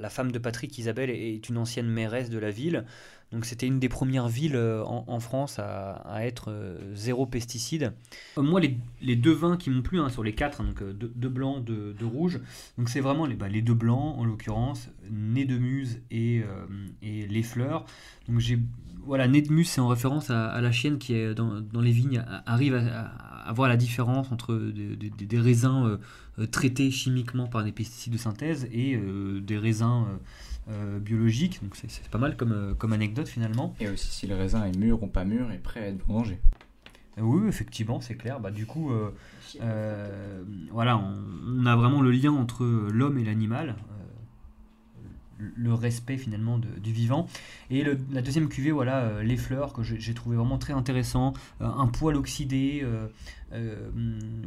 femme 0.10 0.32
de 0.32 0.40
Patrick, 0.40 0.78
Isabelle, 0.78 1.10
est 1.10 1.50
une 1.50 1.58
ancienne 1.58 1.88
mairesse 1.88 2.30
de 2.30 2.38
la 2.38 2.52
ville. 2.52 2.86
Donc 3.32 3.46
c'était 3.46 3.68
une 3.68 3.80
des 3.80 3.90
premières 3.90 4.28
villes 4.28 4.56
euh, 4.56 4.84
en, 4.86 5.20
France 5.20 5.60
à, 5.60 6.26
être 6.26 6.52
euh, 6.52 6.78
zéro 6.94 7.26
pesticide. 7.26 7.94
Euh, 8.38 8.42
moi, 8.42 8.62
les, 8.62 9.16
deux 9.16 9.34
vins 9.34 9.58
qui 9.58 9.70
m'ont 9.70 9.82
plu 9.82 10.00
hein, 10.00 10.10
sur 10.10 10.24
les 10.24 10.34
quatre, 10.34 10.62
hein, 10.62 10.66
donc 10.66 10.84
deux, 10.84 11.30
blancs, 11.30 11.64
deux, 11.64 11.96
rouges, 12.02 12.40
donc 12.78 12.88
c'est 12.90 13.02
vraiment 13.02 13.26
les, 13.26 13.36
bah, 13.36 13.50
les 13.50 13.62
deux 13.62 13.74
blancs 13.74 14.16
en 14.18 14.26
l'occurrence, 14.26 14.90
Nez 15.12 15.46
de 15.46 15.58
Muse 15.58 16.00
et, 16.12 16.44
et 17.02 17.28
Les 17.28 17.44
Fleurs. 17.44 17.86
Donc 18.30 18.40
j'ai 18.40 18.60
voilà, 19.06 19.28
Muse, 19.28 19.70
c'est 19.70 19.82
en 19.82 19.88
référence 19.88 20.30
à, 20.30 20.60
la 20.62 20.72
chienne 20.72 20.98
qui 20.98 21.14
est 21.14 21.34
dans, 21.34 21.64
les 21.82 21.92
vignes 21.92 22.24
arrive 22.46 22.76
à, 22.76 23.52
voir 23.54 23.70
la 23.70 23.78
différence 23.78 24.32
entre 24.32 24.56
des, 24.56 25.40
raisins 25.40 26.00
traités 26.52 26.92
chimiquement 26.92 27.48
par 27.48 27.64
des 27.64 27.72
pesticides 27.72 28.14
de 28.14 28.18
synthèse 28.18 28.68
et 28.72 29.00
des 29.42 29.58
raisins 29.58 30.06
euh, 30.68 30.98
biologique, 30.98 31.60
donc 31.62 31.76
c'est 31.76 32.10
pas 32.10 32.18
mal 32.18 32.36
comme, 32.36 32.52
euh, 32.52 32.74
comme 32.74 32.92
anecdote 32.92 33.28
finalement. 33.28 33.76
Et 33.80 33.88
aussi 33.88 34.08
si 34.08 34.26
le 34.26 34.34
raisin 34.34 34.66
est 34.66 34.76
mûr 34.76 35.04
ou 35.04 35.06
pas 35.06 35.24
mûr 35.24 35.52
et 35.52 35.60
prêt 35.60 35.82
à 35.82 35.88
être 35.90 36.04
vendangé. 36.08 36.40
Euh, 37.20 37.22
oui, 37.22 37.48
effectivement, 37.48 38.02
c'est 38.02 38.16
clair. 38.16 38.40
Bah, 38.40 38.50
du 38.50 38.66
coup, 38.66 38.92
voilà, 40.72 40.98
on, 40.98 41.66
a 41.68 41.76
vraiment 41.76 42.02
le 42.02 42.10
lien 42.10 42.32
entre 42.32 42.66
l'homme 42.92 43.20
et 43.20 43.24
l'animal, 43.24 43.76
le 45.38 45.74
respect 45.74 46.18
finalement 46.18 46.58
du 46.58 46.92
vivant. 46.92 47.28
Et 47.70 47.84
la 47.84 48.22
deuxième 48.22 48.48
cuvée, 48.48 48.72
voilà, 48.72 49.22
les 49.24 49.38
fleurs 49.38 49.74
que 49.74 49.84
j'ai 49.84 50.14
trouvé 50.14 50.38
vraiment 50.38 50.58
très 50.58 50.74
intéressant, 50.74 51.34
un 51.60 51.88
poil 51.88 52.16
oxydé, 52.16 52.86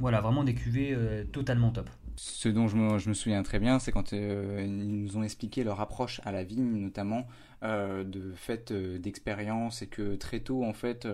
voilà, 0.01 0.21
vraiment 0.21 0.45
des 0.45 0.55
cuvées 0.55 0.97
totalement 1.33 1.71
top. 1.71 1.89
Ce 2.19 2.49
dont 2.49 2.67
je 2.67 2.77
me, 2.77 3.15
souviens 3.15 3.45
très 3.45 3.61
bien, 3.61 3.79
c'est 3.79 3.93
quand 3.93 4.13
euh, 4.13 4.65
ils 4.67 5.05
nous 5.05 5.17
ont 5.17 5.23
expliqué 5.23 5.63
leur 5.63 5.81
approche 5.81 6.21
à 6.25 6.33
la 6.33 6.43
vigne, 6.43 6.81
notamment 6.81 7.29
euh, 7.63 8.03
de 8.03 8.33
fait 8.35 8.73
euh, 8.73 8.99
d'expérience, 8.99 9.83
et 9.83 9.87
que 9.87 10.17
très 10.17 10.41
tôt, 10.41 10.65
en 10.65 10.73
fait, 10.73 11.07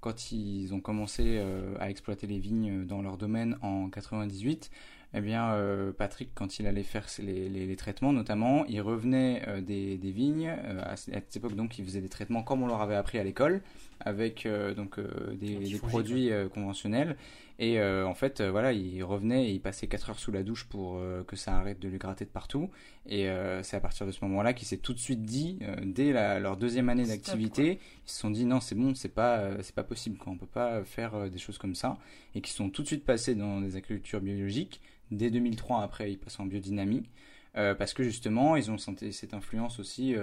quand 0.00 0.32
ils 0.32 0.74
ont 0.74 0.80
commencé 0.80 1.40
à 1.78 1.90
exploiter 1.90 2.26
les 2.26 2.40
vignes 2.40 2.84
dans 2.86 3.02
leur 3.02 3.18
domaine 3.18 3.56
en 3.62 3.88
98, 3.88 4.70
eh 5.14 5.20
bien, 5.20 5.54
Patrick, 5.96 6.30
quand 6.34 6.58
il 6.58 6.66
allait 6.66 6.82
faire 6.82 7.06
les, 7.18 7.76
traitements, 7.76 8.12
notamment, 8.12 8.66
il 8.66 8.80
revenait 8.82 9.62
des, 9.62 9.96
vignes. 10.02 10.48
à, 10.48 10.96
cette 10.96 11.34
époque, 11.36 11.54
donc, 11.54 11.78
il 11.78 11.84
faisait 11.84 12.02
des 12.02 12.10
traitements 12.10 12.42
comme 12.42 12.62
on 12.62 12.66
leur 12.66 12.82
avait 12.82 12.94
appris 12.94 13.18
à 13.18 13.24
l'école, 13.24 13.62
avec 14.00 14.46
donc 14.76 15.00
des, 15.40 15.78
produits 15.78 16.30
conventionnels. 16.52 17.16
Et 17.60 17.80
euh, 17.80 18.06
en 18.06 18.14
fait, 18.14 18.40
euh, 18.40 18.50
voilà, 18.52 18.72
il 18.72 19.02
revenait 19.02 19.48
et 19.48 19.52
il 19.52 19.60
passait 19.60 19.88
4 19.88 20.10
heures 20.10 20.18
sous 20.18 20.30
la 20.30 20.44
douche 20.44 20.64
pour 20.64 20.98
euh, 20.98 21.24
que 21.24 21.34
ça 21.34 21.56
arrête 21.56 21.80
de 21.80 21.88
lui 21.88 21.98
gratter 21.98 22.24
de 22.24 22.30
partout. 22.30 22.70
Et 23.06 23.28
c'est 23.62 23.76
à 23.76 23.80
partir 23.80 24.06
de 24.06 24.12
ce 24.12 24.22
moment-là 24.26 24.52
qu'il 24.52 24.68
s'est 24.68 24.76
tout 24.76 24.92
de 24.92 24.98
suite 24.98 25.22
dit, 25.22 25.58
dès 25.82 26.12
leur 26.12 26.58
deuxième 26.58 26.90
année 26.90 27.06
d'activité, 27.06 27.80
ils 28.06 28.10
se 28.10 28.18
sont 28.18 28.30
dit 28.30 28.44
non, 28.44 28.60
c'est 28.60 28.74
bon, 28.74 28.94
c'est 28.94 29.08
pas, 29.08 29.62
c'est 29.62 29.74
pas 29.74 29.82
possible, 29.82 30.18
quoi. 30.18 30.30
on 30.30 30.36
peut 30.36 30.44
pas 30.44 30.84
faire 30.84 31.30
des 31.30 31.38
choses 31.38 31.56
comme 31.56 31.74
ça. 31.74 31.96
Et 32.34 32.42
qui 32.42 32.52
sont 32.52 32.68
tout 32.68 32.82
de 32.82 32.86
suite 32.86 33.06
passés 33.06 33.34
dans 33.34 33.62
des 33.62 33.76
agricultures 33.76 34.20
biologiques. 34.20 34.82
Dès 35.10 35.30
2003, 35.30 35.82
après, 35.82 36.12
ils 36.12 36.18
passent 36.18 36.38
en 36.38 36.44
biodynamie. 36.44 37.04
Parce 37.54 37.92
que 37.92 38.02
justement, 38.02 38.56
ils 38.56 38.70
ont 38.70 38.78
senti 38.78 39.12
cette 39.12 39.34
influence 39.34 39.80
aussi 39.80 40.14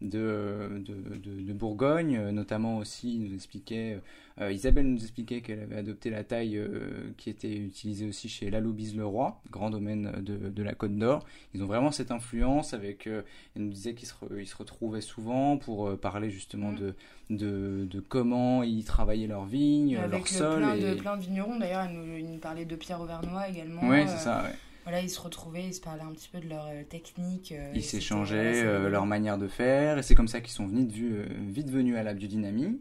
de, 0.00 0.82
de, 0.84 1.52
Bourgogne, 1.52 2.16
euh, 2.16 2.32
notamment 2.32 2.78
aussi, 2.78 3.18
nous 3.18 3.34
expliquait, 3.34 4.00
euh, 4.40 4.50
Isabelle 4.50 4.86
nous 4.86 5.02
expliquait 5.02 5.42
qu'elle 5.42 5.60
avait 5.60 5.76
adopté 5.76 6.08
la 6.08 6.24
taille 6.24 6.56
euh, 6.56 7.12
qui 7.18 7.28
était 7.28 7.54
utilisée 7.54 8.08
aussi 8.08 8.28
chez 8.28 8.50
Laloubise 8.50 8.96
le 8.96 9.04
Roi, 9.04 9.40
grand 9.50 9.68
domaine 9.68 10.12
de, 10.22 10.62
la 10.62 10.74
Côte 10.74 10.96
d'Or. 10.96 11.26
Ils 11.54 11.62
ont 11.62 11.66
vraiment 11.66 11.90
cette 11.90 12.10
influence 12.10 12.72
avec, 12.72 13.06
elle 13.06 13.24
nous 13.56 13.70
disait 13.70 13.94
qu'ils 13.94 14.08
se, 14.08 14.14
se 14.14 14.56
retrouvaient 14.56 15.00
souvent 15.00 15.58
pour 15.58 15.98
parler 15.98 16.30
justement 16.30 16.72
mm. 16.72 16.94
de, 17.30 17.86
de, 17.90 18.00
comment 18.00 18.62
ils 18.62 18.84
travaillaient 18.84 19.26
leurs 19.26 19.46
vignes, 19.46 19.98
leur 20.10 20.26
sol. 20.26 20.58
Plein, 20.58 20.76
de, 20.76 20.94
plein 20.94 21.16
de 21.16 21.22
vignerons, 21.22 21.58
d'ailleurs, 21.58 21.82
elle 21.82 21.96
nous, 21.96 22.28
nous, 22.28 22.38
parlait 22.38 22.64
de 22.64 22.76
Pierre 22.76 23.00
Auvernois 23.00 23.48
également. 23.48 23.82
Oui, 23.84 24.04
c'est 24.06 24.18
ça, 24.18 24.44
ouais 24.44 24.54
voilà, 24.84 25.00
ils 25.00 25.10
se 25.10 25.20
retrouvaient, 25.20 25.66
ils 25.66 25.74
se 25.74 25.80
parlaient 25.80 26.02
un 26.02 26.12
petit 26.12 26.28
peu 26.28 26.40
de 26.40 26.48
leur 26.48 26.66
euh, 26.66 26.82
technique. 26.84 27.52
Euh, 27.52 27.72
ils 27.74 27.82
s'échangeaient 27.82 28.64
euh, 28.64 28.88
leur 28.88 29.06
manière 29.06 29.38
de 29.38 29.46
faire, 29.46 29.98
et 29.98 30.02
c'est 30.02 30.14
comme 30.14 30.28
ça 30.28 30.40
qu'ils 30.40 30.52
sont 30.52 30.66
venus 30.66 30.88
vite 30.92 31.70
venus 31.70 31.96
à 31.96 32.02
la 32.02 32.14
biodynamie. 32.14 32.80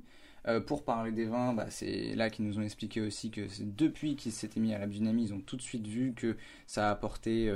pour 0.66 0.84
parler 0.84 1.12
des 1.12 1.26
vins, 1.26 1.54
bah, 1.54 1.68
c'est 1.70 2.16
là 2.16 2.30
qu'ils 2.30 2.46
nous 2.46 2.58
ont 2.58 2.64
expliqué 2.64 3.02
aussi 3.02 3.30
que 3.30 3.42
depuis 3.62 4.16
qu'ils 4.16 4.32
s'étaient 4.32 4.60
mis 4.60 4.74
à 4.74 4.80
la 4.80 4.88
biodynamie, 4.88 5.26
ils 5.26 5.34
ont 5.34 5.42
tout 5.42 5.58
de 5.58 5.62
suite 5.62 5.86
vu 5.86 6.14
que 6.16 6.38
ça 6.66 6.88
a 6.88 6.92
apporté 6.92 7.52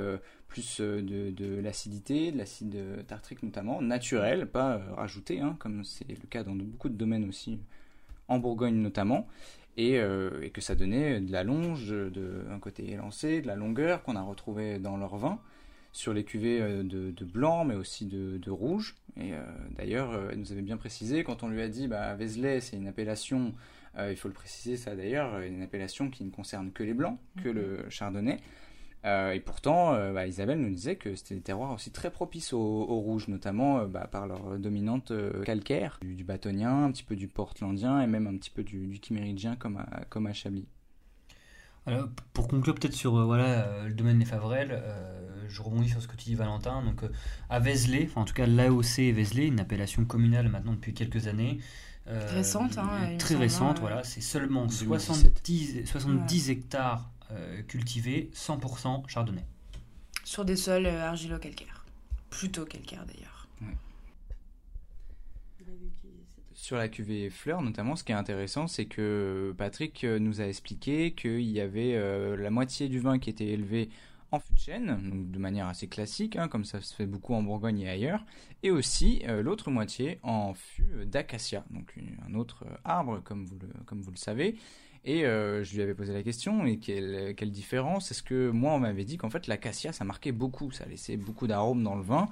plus 0.46 0.80
de, 0.80 1.30
de 1.30 1.60
l'acidité, 1.60 2.30
de 2.30 2.38
l'acide 2.38 2.76
tartrique 3.08 3.42
notamment, 3.42 3.80
naturel, 3.80 4.46
pas 4.46 4.80
rajouté, 4.96 5.40
hein, 5.40 5.56
comme 5.58 5.84
c'est 5.84 6.08
le 6.08 6.28
cas 6.28 6.44
dans 6.44 6.54
beaucoup 6.54 6.88
de 6.88 6.96
domaines 6.96 7.28
aussi, 7.28 7.58
en 8.28 8.38
Bourgogne 8.38 8.76
notamment. 8.76 9.26
Euh, 9.78 10.42
et, 10.42 10.50
que 10.50 10.60
ça 10.60 10.74
donnait 10.74 11.20
de 11.20 11.32
la 11.32 11.42
longe, 11.42 11.88
de, 11.88 12.44
un 12.50 12.58
côté 12.58 12.92
élancé, 12.92 13.40
de 13.40 13.46
la 13.46 13.56
longueur 13.56 14.02
qu'on 14.02 14.16
a 14.16 14.22
retrouvé 14.22 14.78
dans 14.78 14.96
leur 14.96 15.16
vin, 15.16 15.40
sur 15.92 16.12
les 16.12 16.24
cuvées 16.24 16.60
euh, 16.60 16.82
de, 16.82 17.24
blanc, 17.24 17.64
mais 17.64 17.74
aussi 17.74 18.06
de, 18.06 18.50
rouge. 18.50 18.94
Et 19.16 19.32
euh, 19.32 19.42
d'ailleurs, 19.76 20.30
elle 20.30 20.38
nous 20.38 20.52
avait 20.52 20.62
bien 20.62 20.76
précisé, 20.76 21.24
quand 21.24 21.42
on 21.42 21.48
lui 21.48 21.60
a 21.60 21.68
dit, 21.68 21.88
bah, 21.88 22.14
Vézelay, 22.14 22.60
c'est 22.60 22.76
une 22.76 22.86
appellation, 22.86 23.52
il 23.98 24.16
faut 24.16 24.28
le 24.28 24.34
préciser 24.34 24.76
ça 24.76 24.96
d'ailleurs, 24.96 25.40
une 25.40 25.62
appellation 25.62 26.10
qui 26.10 26.24
ne 26.24 26.30
concerne 26.30 26.72
que 26.72 26.82
les 26.82 26.94
blancs, 26.94 27.18
que 27.42 27.48
mhm. 27.48 27.54
le 27.54 27.90
chardonnay. 27.90 28.38
Euh, 29.04 29.32
et 29.32 29.40
pourtant, 29.40 29.94
euh, 29.94 30.12
bah, 30.12 30.26
Isabelle 30.26 30.58
nous 30.60 30.70
disait 30.70 30.96
que 30.96 31.14
c'était 31.14 31.34
des 31.34 31.42
terroirs 31.42 31.72
aussi 31.72 31.90
très 31.90 32.10
propices 32.10 32.52
au, 32.52 32.84
rouge, 32.84 33.28
notamment 33.28 33.80
euh, 33.80 33.86
bah, 33.86 34.08
par 34.10 34.26
leur 34.26 34.58
dominante 34.58 35.12
calcaire, 35.44 35.98
du, 36.02 36.24
bâtonien, 36.24 36.84
un 36.84 36.90
petit 36.90 37.02
peu 37.02 37.16
du 37.16 37.28
portlandien 37.28 38.00
et 38.00 38.06
même 38.06 38.26
un 38.26 38.36
petit 38.36 38.50
peu 38.50 38.62
du, 38.62 38.86
du 38.86 39.00
chiméridien 39.02 39.56
comme 39.56 39.76
à, 39.76 40.04
comme 40.08 40.26
à 40.26 40.32
Chablis. 40.32 40.66
Alors, 41.86 42.08
pour 42.32 42.48
conclure 42.48 42.74
peut-être 42.74 42.94
sur 42.94 43.26
voilà, 43.26 43.84
le 43.86 43.92
domaine 43.92 44.18
des 44.18 44.24
Favrel, 44.24 44.82
je 45.48 45.60
rebondis 45.60 45.90
sur 45.90 46.00
ce 46.00 46.08
que 46.08 46.16
tu 46.16 46.24
dis 46.24 46.34
Valentin. 46.34 46.82
Donc 46.82 47.02
à 47.50 47.60
Vézelay, 47.60 48.06
enfin 48.08 48.22
en 48.22 48.24
tout 48.24 48.32
cas 48.32 48.46
l'AOC 48.46 49.12
Vézelay, 49.12 49.48
une 49.48 49.60
appellation 49.60 50.06
communale 50.06 50.48
maintenant 50.48 50.72
depuis 50.72 50.94
quelques 50.94 51.26
années. 51.26 51.58
récente, 52.06 52.78
hein, 52.78 53.18
Très 53.18 53.34
récente, 53.34 53.80
voilà. 53.80 54.02
C'est 54.02 54.22
seulement 54.22 54.66
70, 54.66 55.84
70 55.84 56.48
hectares 56.48 57.10
cultivé 57.66 58.30
100% 58.34 59.08
chardonnay. 59.08 59.44
Sur 60.24 60.46
des 60.46 60.56
sols 60.56 60.86
euh, 60.86 61.06
argilo-calcaires. 61.06 61.84
Plutôt 62.30 62.64
calcaires 62.64 63.04
d'ailleurs. 63.06 63.46
Sur 66.54 66.78
la 66.78 66.88
cuvée 66.88 67.28
fleurs 67.28 67.60
notamment, 67.60 67.94
ce 67.94 68.04
qui 68.04 68.12
est 68.12 68.16
intéressant, 68.16 68.66
c'est 68.66 68.86
que 68.86 69.54
Patrick 69.58 70.02
euh, 70.02 70.18
nous 70.18 70.40
a 70.40 70.46
expliqué 70.46 71.12
qu'il 71.12 71.42
y 71.42 71.60
avait 71.60 71.94
la 72.36 72.50
moitié 72.50 72.88
du 72.88 73.00
vin 73.00 73.18
qui 73.18 73.28
était 73.28 73.48
élevé 73.48 73.90
en 74.30 74.40
fût 74.40 74.54
de 74.54 74.58
chêne, 74.58 74.86
donc 74.86 75.30
de 75.30 75.38
manière 75.38 75.68
assez 75.68 75.86
classique, 75.86 76.36
hein, 76.36 76.48
comme 76.48 76.64
ça 76.64 76.80
se 76.80 76.94
fait 76.94 77.06
beaucoup 77.06 77.34
en 77.34 77.42
Bourgogne 77.42 77.80
et 77.80 77.88
ailleurs, 77.88 78.24
et 78.64 78.70
aussi 78.72 79.22
l'autre 79.28 79.70
moitié 79.70 80.18
en 80.24 80.54
fût 80.54 81.06
d'acacia, 81.06 81.64
donc 81.70 81.94
un 82.26 82.34
autre 82.34 82.64
arbre, 82.82 83.20
comme 83.22 83.44
vous 83.44 83.58
le, 83.60 83.68
comme 83.84 84.00
vous 84.00 84.10
le 84.10 84.16
savez, 84.16 84.56
et 85.04 85.26
euh, 85.26 85.62
je 85.64 85.74
lui 85.74 85.82
avais 85.82 85.94
posé 85.94 86.14
la 86.14 86.22
question, 86.22 86.64
et 86.64 86.78
quelle, 86.78 87.50
différence? 87.50 88.10
Est-ce 88.10 88.22
que 88.22 88.50
moi, 88.50 88.72
on 88.72 88.78
m'avait 88.78 89.04
dit 89.04 89.18
qu'en 89.18 89.28
fait, 89.28 89.46
l'acacia, 89.46 89.92
ça 89.92 90.04
marquait 90.04 90.32
beaucoup, 90.32 90.70
ça 90.70 90.86
laissait 90.86 91.18
beaucoup 91.18 91.46
d'arômes 91.46 91.82
dans 91.82 91.94
le 91.94 92.02
vin, 92.02 92.28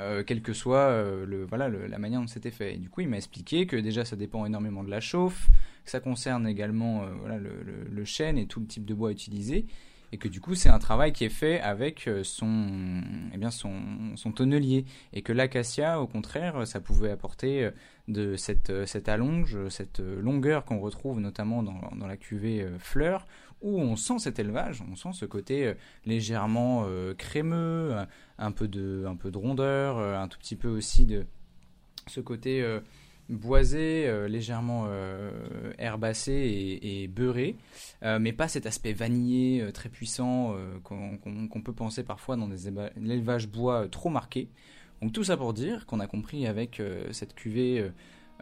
euh, 0.00 0.24
quelle 0.24 0.40
que 0.40 0.54
soit 0.54 0.78
euh, 0.78 1.26
le, 1.26 1.44
voilà, 1.44 1.68
la 1.68 1.98
manière 1.98 2.20
dont 2.20 2.26
c'était 2.26 2.50
fait. 2.50 2.74
Et 2.74 2.78
du 2.78 2.88
coup, 2.88 3.02
il 3.02 3.08
m'a 3.08 3.18
expliqué 3.18 3.66
que 3.66 3.76
déjà, 3.76 4.06
ça 4.06 4.16
dépend 4.16 4.46
énormément 4.46 4.82
de 4.82 4.90
la 4.90 5.00
chauffe, 5.00 5.48
que 5.84 5.90
ça 5.90 6.00
concerne 6.00 6.48
également 6.48 7.04
le, 7.26 8.04
chêne 8.06 8.38
et 8.38 8.46
tout 8.46 8.60
le 8.60 8.66
type 8.66 8.86
de 8.86 8.94
bois 8.94 9.10
utilisé, 9.12 9.66
et 10.14 10.16
que 10.16 10.28
du 10.28 10.40
coup 10.40 10.54
c'est 10.54 10.68
un 10.68 10.78
travail 10.78 11.12
qui 11.12 11.24
est 11.24 11.28
fait 11.28 11.60
avec 11.60 12.08
son, 12.22 13.02
eh 13.32 13.36
bien 13.36 13.50
son, 13.50 13.72
son 14.14 14.30
tonnelier. 14.30 14.84
Et 15.12 15.22
que 15.22 15.32
l'acacia 15.32 16.00
au 16.00 16.06
contraire 16.06 16.66
ça 16.66 16.80
pouvait 16.80 17.10
apporter 17.10 17.70
de 18.08 18.36
cette, 18.36 18.70
euh, 18.70 18.86
cette 18.86 19.08
allonge, 19.08 19.68
cette 19.68 20.00
euh, 20.00 20.20
longueur 20.20 20.64
qu'on 20.64 20.78
retrouve 20.78 21.20
notamment 21.20 21.62
dans, 21.62 22.06
la 22.06 22.16
cuvée 22.16 22.62
euh, 22.62 22.78
fleur, 22.78 23.26
où 23.62 23.80
on 23.80 23.96
sent 23.96 24.18
cet 24.18 24.38
élevage, 24.38 24.82
on 24.90 24.94
sent 24.94 25.12
ce 25.14 25.24
côté 25.24 25.72
légèrement 26.04 26.86
crémeux, 27.16 27.96
un 28.36 28.52
peu, 28.52 28.68
de, 28.68 29.06
un 29.08 29.16
peu 29.16 29.30
de 29.30 29.38
rondeur, 29.38 29.96
un 29.98 30.28
tout 30.28 30.38
petit 30.38 30.56
peu 30.56 30.68
aussi 30.68 31.06
de 31.06 31.24
ce 32.06 32.20
côté 32.20 32.62
boisé, 33.28 34.28
légèrement 34.28 34.86
herbacé 35.78 36.78
et, 36.82 37.08
beurré, 37.08 37.56
mais 38.02 38.32
pas 38.32 38.48
cet 38.48 38.66
aspect 38.66 38.92
vanillé 38.92 39.70
très 39.72 39.88
puissant 39.88 40.54
qu'on 40.82 41.60
peut 41.62 41.72
penser 41.72 42.02
parfois 42.02 42.36
dans 42.36 42.48
des 42.48 42.68
élevages 42.68 43.48
bois 43.48 43.88
trop 43.88 44.10
marqués. 44.10 44.48
Donc 45.04 45.12
tout 45.12 45.24
ça 45.24 45.36
pour 45.36 45.52
dire 45.52 45.84
qu'on 45.84 46.00
a 46.00 46.06
compris 46.06 46.46
avec 46.46 46.80
euh, 46.80 47.12
cette 47.12 47.34
cuvée 47.34 47.92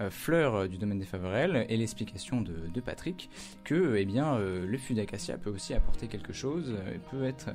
euh, 0.01 0.11
fleur 0.11 0.69
du 0.69 0.79
domaine 0.79 1.01
des 1.01 1.05
Faverelles 1.05 1.67
et 1.69 1.77
l'explication 1.77 2.41
de, 2.41 2.81
Patrick 2.81 3.29
que 3.65 3.97
eh 3.97 4.05
bien, 4.05 4.39
le 4.39 4.79
fût 4.79 4.95
d'acacia 4.95 5.37
peut 5.39 5.51
aussi 5.51 5.75
apporter 5.75 6.07
quelque 6.07 6.33
chose, 6.33 6.75
peut 7.11 7.25
être 7.25 7.51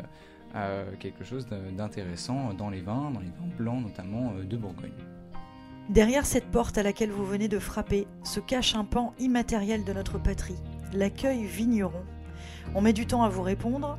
quelque 1.00 1.24
chose 1.24 1.48
d'intéressant 1.76 2.54
dans 2.54 2.70
les 2.70 2.82
vins, 2.82 3.12
dans 3.12 3.20
les 3.20 3.28
vins 3.28 3.56
blancs 3.58 3.82
notamment 3.82 4.34
de 4.34 4.58
Bourgogne. 4.58 4.92
Derrière 5.90 6.26
cette 6.26 6.52
porte 6.52 6.78
à 6.78 6.84
laquelle 6.84 7.12
vous 7.12 7.26
venez 7.26 7.48
de 7.48 7.60
frapper 7.60 8.08
se 8.24 8.42
cache 8.42 8.76
un 8.76 8.84
pan 8.84 9.14
immatériel 9.20 9.86
de 9.86 9.94
notre 9.94 10.22
patrie, 10.22 10.60
l'accueil 10.92 11.46
vigneron. 11.46 12.04
On 12.76 12.82
met 12.82 12.92
du 12.92 13.06
temps 13.06 13.24
à 13.24 13.30
vous 13.30 13.42
répondre, 13.42 13.98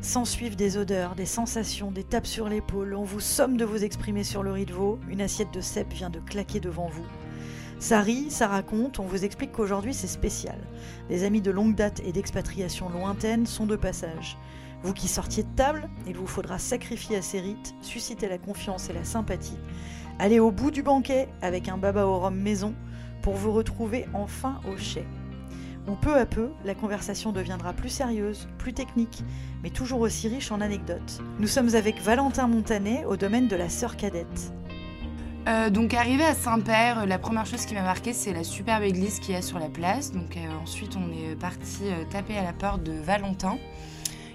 S'ensuivent 0.00 0.56
des 0.56 0.76
odeurs, 0.78 1.16
des 1.16 1.26
sensations, 1.26 1.90
des 1.90 2.04
tapes 2.04 2.26
sur 2.26 2.48
l'épaule. 2.48 2.94
On 2.94 3.02
vous 3.02 3.18
somme 3.18 3.56
de 3.56 3.64
vous 3.64 3.82
exprimer 3.82 4.22
sur 4.22 4.44
le 4.44 4.52
riz 4.52 4.64
de 4.64 4.72
veau. 4.72 4.96
Une 5.08 5.20
assiette 5.20 5.52
de 5.52 5.60
cèpe 5.60 5.92
vient 5.92 6.08
de 6.08 6.20
claquer 6.20 6.60
devant 6.60 6.86
vous. 6.86 7.04
Ça 7.80 8.00
rit, 8.00 8.30
ça 8.30 8.46
raconte, 8.46 9.00
on 9.00 9.06
vous 9.06 9.24
explique 9.24 9.50
qu'aujourd'hui 9.50 9.94
c'est 9.94 10.06
spécial. 10.06 10.58
Des 11.08 11.24
amis 11.24 11.40
de 11.40 11.50
longue 11.50 11.74
date 11.74 12.00
et 12.04 12.12
d'expatriation 12.12 12.88
lointaine 12.88 13.44
sont 13.44 13.66
de 13.66 13.76
passage. 13.76 14.38
Vous 14.82 14.94
qui 14.94 15.08
sortiez 15.08 15.42
de 15.42 15.54
table, 15.56 15.90
il 16.06 16.16
vous 16.16 16.26
faudra 16.28 16.58
sacrifier 16.58 17.16
à 17.16 17.22
ces 17.22 17.40
rites, 17.40 17.74
susciter 17.80 18.28
la 18.28 18.38
confiance 18.38 18.88
et 18.90 18.92
la 18.92 19.04
sympathie, 19.04 19.58
aller 20.18 20.40
au 20.40 20.50
bout 20.50 20.70
du 20.70 20.82
banquet 20.82 21.28
avec 21.42 21.68
un 21.68 21.78
baba 21.78 22.06
au 22.06 22.18
rhum 22.18 22.34
maison 22.34 22.74
pour 23.22 23.34
vous 23.34 23.52
retrouver 23.52 24.06
enfin 24.14 24.60
au 24.70 24.76
chai 24.76 25.04
peu 25.96 26.14
à 26.14 26.26
peu, 26.26 26.50
la 26.64 26.74
conversation 26.74 27.32
deviendra 27.32 27.72
plus 27.72 27.88
sérieuse, 27.88 28.48
plus 28.58 28.72
technique, 28.72 29.22
mais 29.62 29.70
toujours 29.70 30.00
aussi 30.00 30.28
riche 30.28 30.50
en 30.52 30.60
anecdotes. 30.60 31.20
Nous 31.38 31.46
sommes 31.46 31.74
avec 31.74 32.00
Valentin 32.00 32.46
Montanet 32.46 33.04
au 33.04 33.16
domaine 33.16 33.48
de 33.48 33.56
la 33.56 33.68
sœur 33.68 33.96
cadette. 33.96 34.52
Euh, 35.48 35.70
donc 35.70 35.94
arrivé 35.94 36.24
à 36.24 36.34
Saint-Père, 36.34 37.06
la 37.06 37.18
première 37.18 37.46
chose 37.46 37.64
qui 37.64 37.74
m'a 37.74 37.82
marqué 37.82 38.12
c'est 38.12 38.34
la 38.34 38.44
superbe 38.44 38.82
église 38.82 39.18
qu'il 39.18 39.34
y 39.34 39.38
a 39.38 39.42
sur 39.42 39.58
la 39.58 39.68
place. 39.68 40.12
Donc 40.12 40.36
euh, 40.36 40.40
ensuite 40.62 40.96
on 40.96 41.10
est 41.10 41.36
parti 41.36 41.84
euh, 41.84 42.04
taper 42.10 42.36
à 42.36 42.42
la 42.42 42.52
porte 42.52 42.82
de 42.82 42.92
Valentin 42.92 43.56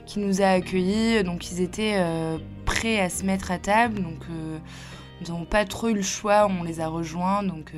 qui 0.08 0.20
nous 0.20 0.42
a 0.42 0.48
accueillis. 0.48 1.24
Donc 1.24 1.52
ils 1.52 1.62
étaient 1.62 2.04
prêts 2.66 3.00
à 3.00 3.10
se 3.10 3.24
mettre 3.24 3.52
à 3.52 3.60
table. 3.60 4.02
Nous 5.24 5.34
n'avons 5.34 5.46
pas 5.46 5.66
trop 5.66 5.90
eu 5.90 5.94
le 5.94 6.02
choix, 6.02 6.48
on 6.48 6.64
les 6.64 6.80
a 6.80 6.88
rejoints. 6.88 7.44
Donc 7.44 7.74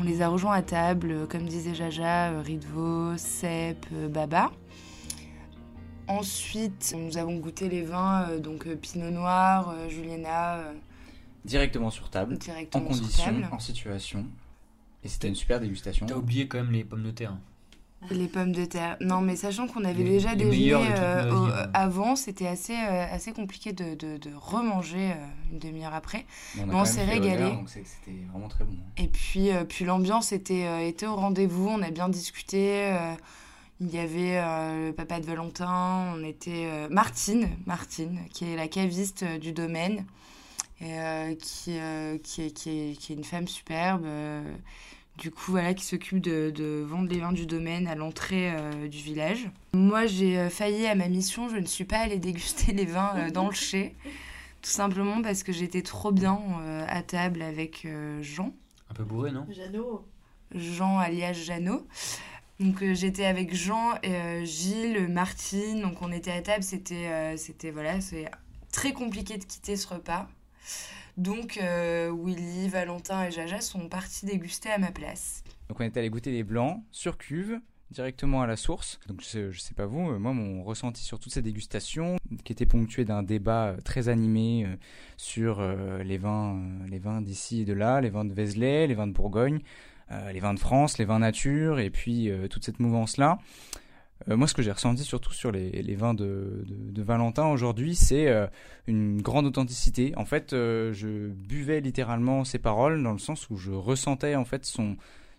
on 0.00 0.04
les 0.04 0.22
a 0.22 0.28
rejoints 0.28 0.54
à 0.54 0.62
table, 0.62 1.10
euh, 1.10 1.26
comme 1.26 1.46
disait 1.46 1.74
Jaja, 1.74 2.30
euh, 2.30 2.40
Ridvo, 2.40 3.16
Sep, 3.16 3.84
euh, 3.92 4.08
Baba. 4.08 4.52
Ensuite, 6.06 6.94
nous 6.96 7.18
avons 7.18 7.36
goûté 7.36 7.68
les 7.68 7.82
vins, 7.82 8.38
donc 8.38 8.66
Pinot 8.76 9.10
Noir, 9.10 9.74
Juliana. 9.90 10.62
directement 11.44 11.90
sur 11.90 12.08
table, 12.08 12.38
directement 12.38 12.84
en 12.84 12.88
condition, 12.88 13.42
en 13.52 13.58
situation. 13.58 14.24
Et 15.04 15.08
c'était 15.08 15.28
une 15.28 15.34
super 15.34 15.60
dégustation. 15.60 16.06
T'as 16.06 16.14
oublié 16.14 16.48
quand 16.48 16.56
même 16.58 16.72
les 16.72 16.82
pommes 16.82 17.02
de 17.02 17.10
terre. 17.10 17.36
Les 18.10 18.28
pommes 18.28 18.52
de 18.52 18.64
terre. 18.64 18.96
Non, 19.00 19.20
mais 19.20 19.34
sachant 19.34 19.66
qu'on 19.66 19.84
avait 19.84 20.04
déjà 20.04 20.36
déjeuné 20.36 20.86
euh, 20.96 21.66
avant, 21.74 22.14
c'était 22.14 22.46
assez, 22.46 22.72
euh, 22.74 23.06
assez 23.12 23.32
compliqué 23.32 23.72
de, 23.72 23.96
de, 23.96 24.16
de 24.16 24.30
remanger 24.36 25.10
euh, 25.10 25.26
une 25.50 25.58
demi-heure 25.58 25.94
après. 25.94 26.24
on, 26.58 26.70
on 26.70 26.84
s'est 26.84 27.04
régalé. 27.04 27.52
c'était 27.66 28.16
vraiment 28.30 28.48
très 28.48 28.64
bon. 28.64 28.76
Et 28.98 29.08
puis, 29.08 29.50
puis 29.68 29.84
l'ambiance 29.84 30.30
était, 30.30 30.88
était 30.88 31.06
au 31.06 31.16
rendez-vous. 31.16 31.68
On 31.68 31.82
a 31.82 31.90
bien 31.90 32.08
discuté. 32.08 32.96
il 33.80 33.90
y 33.90 33.98
avait 33.98 34.40
le 34.86 34.92
papa 34.92 35.18
de 35.18 35.26
Valentin. 35.26 36.14
On 36.14 36.22
était 36.22 36.88
Martine, 36.90 37.48
Martine, 37.66 38.20
qui 38.32 38.44
est 38.44 38.56
la 38.56 38.68
caviste 38.68 39.24
du 39.24 39.52
domaine, 39.52 40.04
et, 40.80 41.36
qui, 41.42 41.78
qui, 42.22 42.42
est, 42.42 42.52
qui, 42.52 42.70
est, 42.70 42.96
qui 42.96 43.12
est 43.12 43.16
une 43.16 43.24
femme 43.24 43.48
superbe 43.48 44.06
du 45.18 45.30
coup 45.30 45.50
voilà 45.50 45.74
qui 45.74 45.84
s'occupe 45.84 46.20
de, 46.20 46.84
vendre 46.86 47.08
les 47.10 47.18
vins 47.18 47.32
du 47.32 47.44
domaine 47.44 47.86
à 47.88 47.94
l'entrée 47.94 48.52
euh, 48.52 48.88
du 48.88 48.98
village. 48.98 49.50
Moi 49.74 50.06
j'ai 50.06 50.38
euh, 50.38 50.48
failli 50.48 50.86
à 50.86 50.94
ma 50.94 51.08
mission, 51.08 51.48
je 51.48 51.56
ne 51.56 51.66
suis 51.66 51.84
pas 51.84 51.98
allée 51.98 52.18
déguster 52.18 52.72
les 52.72 52.84
vins 52.84 53.12
euh, 53.16 53.30
dans 53.30 53.48
le 53.48 53.54
chai, 53.54 53.94
tout 54.62 54.70
simplement 54.70 55.20
parce 55.20 55.42
que 55.42 55.52
j'étais 55.52 55.82
trop 55.82 56.12
bien 56.12 56.40
à 56.88 57.02
table 57.02 57.42
avec 57.42 57.86
Jean. 58.22 58.54
Un 58.90 58.94
peu 58.94 59.04
bourré 59.04 59.32
non? 59.32 59.46
Jeannot. 59.50 60.06
Jean 60.54 60.98
alias 60.98 61.34
Jeannot. 61.34 61.86
Donc 62.60 62.82
j'étais 62.92 63.24
avec 63.24 63.54
Jean, 63.54 63.94
et, 64.02 64.44
Gilles, 64.44 65.08
Martine, 65.08 65.80
donc 65.82 66.02
on 66.02 66.10
était 66.10 66.32
à 66.32 66.42
table, 66.42 66.64
c'était 66.64 67.36
c'était 67.36 67.70
voilà, 67.70 68.00
c'est 68.00 68.30
très 68.72 68.92
compliqué 68.92 69.36
de 69.38 69.44
quitter 69.44 69.76
ce 69.76 69.86
repas. 69.88 70.28
Donc 71.18 71.58
euh, 71.60 72.12
Willy, 72.16 72.68
Valentin 72.68 73.24
et 73.24 73.32
Jaja 73.32 73.60
sont 73.60 73.88
partis 73.88 74.24
déguster 74.24 74.70
à 74.70 74.78
ma 74.78 74.92
place. 74.92 75.42
Donc 75.68 75.80
on 75.80 75.82
est 75.82 75.96
allé 75.96 76.10
goûter 76.10 76.30
les 76.30 76.44
blancs 76.44 76.80
sur 76.92 77.18
cuve 77.18 77.58
directement 77.90 78.40
à 78.40 78.46
la 78.46 78.54
source. 78.54 79.00
Donc 79.08 79.20
je 79.20 79.26
sais, 79.26 79.50
sais 79.52 79.74
pas 79.74 79.86
vous, 79.86 80.16
moi 80.20 80.32
mon 80.32 80.62
ressenti 80.62 81.02
sur 81.02 81.18
toutes 81.18 81.32
ces 81.32 81.42
dégustations, 81.42 82.18
qui 82.44 82.52
était 82.52 82.66
ponctué 82.66 83.04
d'un 83.04 83.24
débat 83.24 83.70
euh, 83.70 83.76
très 83.78 84.08
animé 84.08 84.64
euh, 84.64 84.76
sur 85.16 85.60
les 85.60 86.18
vins, 86.18 86.62
les 86.88 87.00
vins 87.00 87.20
d'ici 87.20 87.62
et 87.62 87.64
de 87.64 87.72
là, 87.72 88.00
les 88.00 88.10
vins 88.10 88.24
de 88.24 88.32
Vézelay, 88.32 88.86
les 88.86 88.94
vins 88.94 89.08
de 89.08 89.12
Bourgogne, 89.12 89.58
les 90.32 90.40
vins 90.40 90.54
de 90.54 90.60
France, 90.60 90.98
les 90.98 91.04
vins 91.04 91.18
nature, 91.18 91.80
et 91.80 91.90
puis 91.90 92.30
toute 92.48 92.64
cette 92.64 92.78
mouvance 92.78 93.16
là. 93.16 93.40
Euh, 94.28 94.36
moi, 94.36 94.48
ce 94.48 94.54
que 94.54 94.62
j'ai 94.62 94.72
ressenti 94.72 95.04
surtout 95.04 95.32
sur 95.32 95.52
les, 95.52 95.94
vins 95.94 96.14
de, 96.14 96.64
Valentin 96.96 97.46
aujourd'hui, 97.46 97.94
c'est 97.94 98.28
euh, 98.28 98.46
une 98.86 99.22
grande 99.22 99.46
authenticité. 99.46 100.12
En 100.16 100.24
fait, 100.24 100.52
euh, 100.52 100.92
je 100.92 101.28
buvais 101.28 101.80
littéralement 101.80 102.44
ses 102.44 102.58
paroles 102.58 103.02
dans 103.02 103.12
le 103.12 103.18
sens 103.18 103.48
où 103.50 103.56
je 103.56 103.70
ressentais 103.70 104.34
en 104.34 104.44
fait 104.44 104.64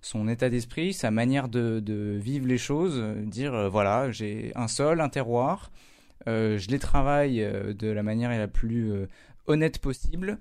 son 0.01 0.27
état 0.27 0.49
d'esprit, 0.49 0.93
sa 0.93 1.11
manière 1.11 1.49
de, 1.49 2.17
vivre 2.19 2.47
les 2.47 2.57
choses, 2.57 3.03
dire 3.23 3.69
voilà, 3.69 4.11
j'ai 4.11 4.51
un 4.55 4.67
sol, 4.67 5.01
un 5.01 5.09
terroir, 5.09 5.71
je 6.25 6.67
les 6.69 6.79
travaille 6.79 7.37
de 7.77 7.87
la 7.87 8.03
manière 8.03 8.29
la 8.29 8.47
plus 8.47 8.91
honnête 9.47 9.79
possible. 9.79 10.39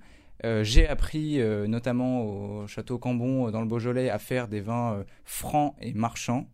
j'ai 0.62 0.86
appris 0.86 1.40
notamment 1.66 2.22
au 2.22 2.66
château 2.68 2.98
Cambon 2.98 3.50
dans 3.50 3.60
le 3.60 3.66
Beaujolais 3.66 4.10
à 4.10 4.18
faire 4.18 4.46
des 4.46 4.60
vins 4.60 5.04
francs 5.24 5.74
et 5.80 5.92
marchands 5.92 6.46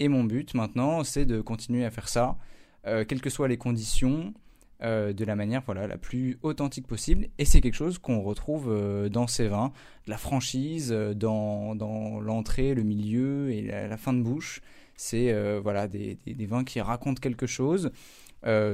et 0.00 0.08
mon 0.08 0.24
but 0.24 0.54
maintenant, 0.54 1.04
c'est 1.04 1.26
de 1.26 1.40
continuer 1.40 1.84
à 1.84 1.90
faire 1.90 2.08
ça, 2.08 2.36
euh, 2.86 3.04
quelles 3.06 3.20
que 3.20 3.30
soient 3.30 3.48
les 3.48 3.58
conditions, 3.58 4.32
euh, 4.82 5.12
de 5.12 5.26
la 5.26 5.36
manière 5.36 5.62
voilà, 5.66 5.86
la 5.86 5.98
plus 5.98 6.38
authentique 6.42 6.86
possible. 6.86 7.28
Et 7.38 7.44
c'est 7.44 7.60
quelque 7.60 7.74
chose 7.74 7.98
qu'on 7.98 8.22
retrouve 8.22 8.68
euh, 8.70 9.10
dans 9.10 9.26
ces 9.26 9.48
vins, 9.48 9.72
la 10.06 10.16
franchise, 10.16 10.90
dans, 10.90 11.74
dans 11.74 12.20
l'entrée, 12.20 12.74
le 12.74 12.82
milieu 12.82 13.50
et 13.52 13.62
la, 13.62 13.96
fin 13.98 14.14
de 14.14 14.22
bouche. 14.22 14.62
C'est 14.96 15.32
voilà, 15.60 15.88
des, 15.88 16.18
des, 16.26 16.46
vins 16.46 16.64
qui 16.64 16.80
racontent 16.80 17.20
quelque 17.20 17.46
chose. 17.46 17.90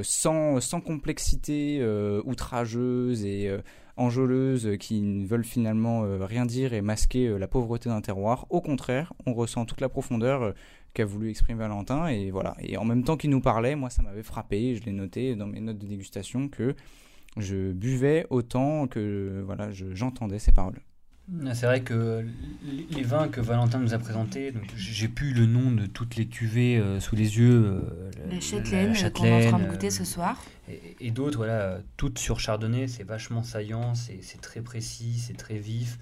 sans, 0.02 0.60
sans 0.60 0.80
complexité 0.80 1.84
outrageuse 2.24 3.24
et 3.24 3.56
enjôleuse 3.96 4.76
qui 4.80 5.02
ne 5.02 5.24
veulent 5.24 5.44
finalement 5.44 6.02
rien 6.26 6.44
dire 6.44 6.72
et 6.74 6.82
masquer 6.82 7.38
la 7.38 7.46
pauvreté 7.46 7.88
d'un 7.88 8.00
terroir. 8.00 8.46
Au 8.50 8.60
contraire, 8.60 9.12
on 9.24 9.34
ressent 9.34 9.66
toute 9.66 9.80
la 9.80 9.88
profondeur 9.88 10.52
qu'a 10.96 11.04
voulu 11.04 11.30
exprimer 11.30 11.58
Valentin. 11.58 12.08
Et 12.08 12.30
voilà. 12.30 12.56
Et 12.60 12.76
en 12.76 12.84
même 12.84 13.04
temps 13.04 13.16
qu'il 13.16 13.30
nous 13.30 13.40
parlait, 13.40 13.76
moi, 13.76 13.90
ça 13.90 14.02
m'avait 14.02 14.22
frappé. 14.22 14.74
Je 14.74 14.84
l'ai 14.84 14.92
noté 14.92 15.36
dans 15.36 15.46
mes 15.46 15.60
notes 15.60 15.78
de 15.78 15.86
dégustation 15.86 16.48
que 16.48 16.74
je 17.36 17.72
buvais 17.72 18.26
autant 18.30 18.86
que 18.86 19.42
voilà, 19.44 19.70
j'entendais 19.70 20.38
ses 20.38 20.52
paroles. 20.52 20.80
C'est 21.54 21.66
vrai 21.66 21.80
que 21.82 22.24
les 22.90 23.02
vins 23.02 23.26
que 23.26 23.40
Valentin 23.40 23.80
nous 23.80 23.94
a 23.94 23.98
présentés, 23.98 24.54
j'ai 24.76 25.08
plus 25.08 25.34
le 25.34 25.46
nom 25.46 25.72
de 25.72 25.86
toutes 25.86 26.14
les 26.14 26.26
cuvées 26.26 26.78
euh, 26.78 27.00
sous 27.00 27.16
les 27.16 27.38
yeux. 27.38 27.64
Euh, 27.64 28.10
la 28.30 28.38
Châtelaine, 28.38 28.94
qu'on 29.12 29.24
est 29.24 29.46
en 29.46 29.50
train 29.50 29.58
de 29.58 29.68
goûter 29.68 29.90
ce 29.90 30.04
soir. 30.04 30.40
Et, 31.00 31.10
d'autres, 31.10 31.36
voilà, 31.36 31.80
toutes 31.96 32.20
sur 32.20 32.38
Chardonnay, 32.38 32.86
c'est 32.86 33.02
vachement 33.02 33.42
saillant, 33.42 33.94
c'est 33.96 34.40
très 34.40 34.60
précis, 34.60 35.18
c'est 35.18 35.36
très 35.36 35.58
vif, 35.58 35.98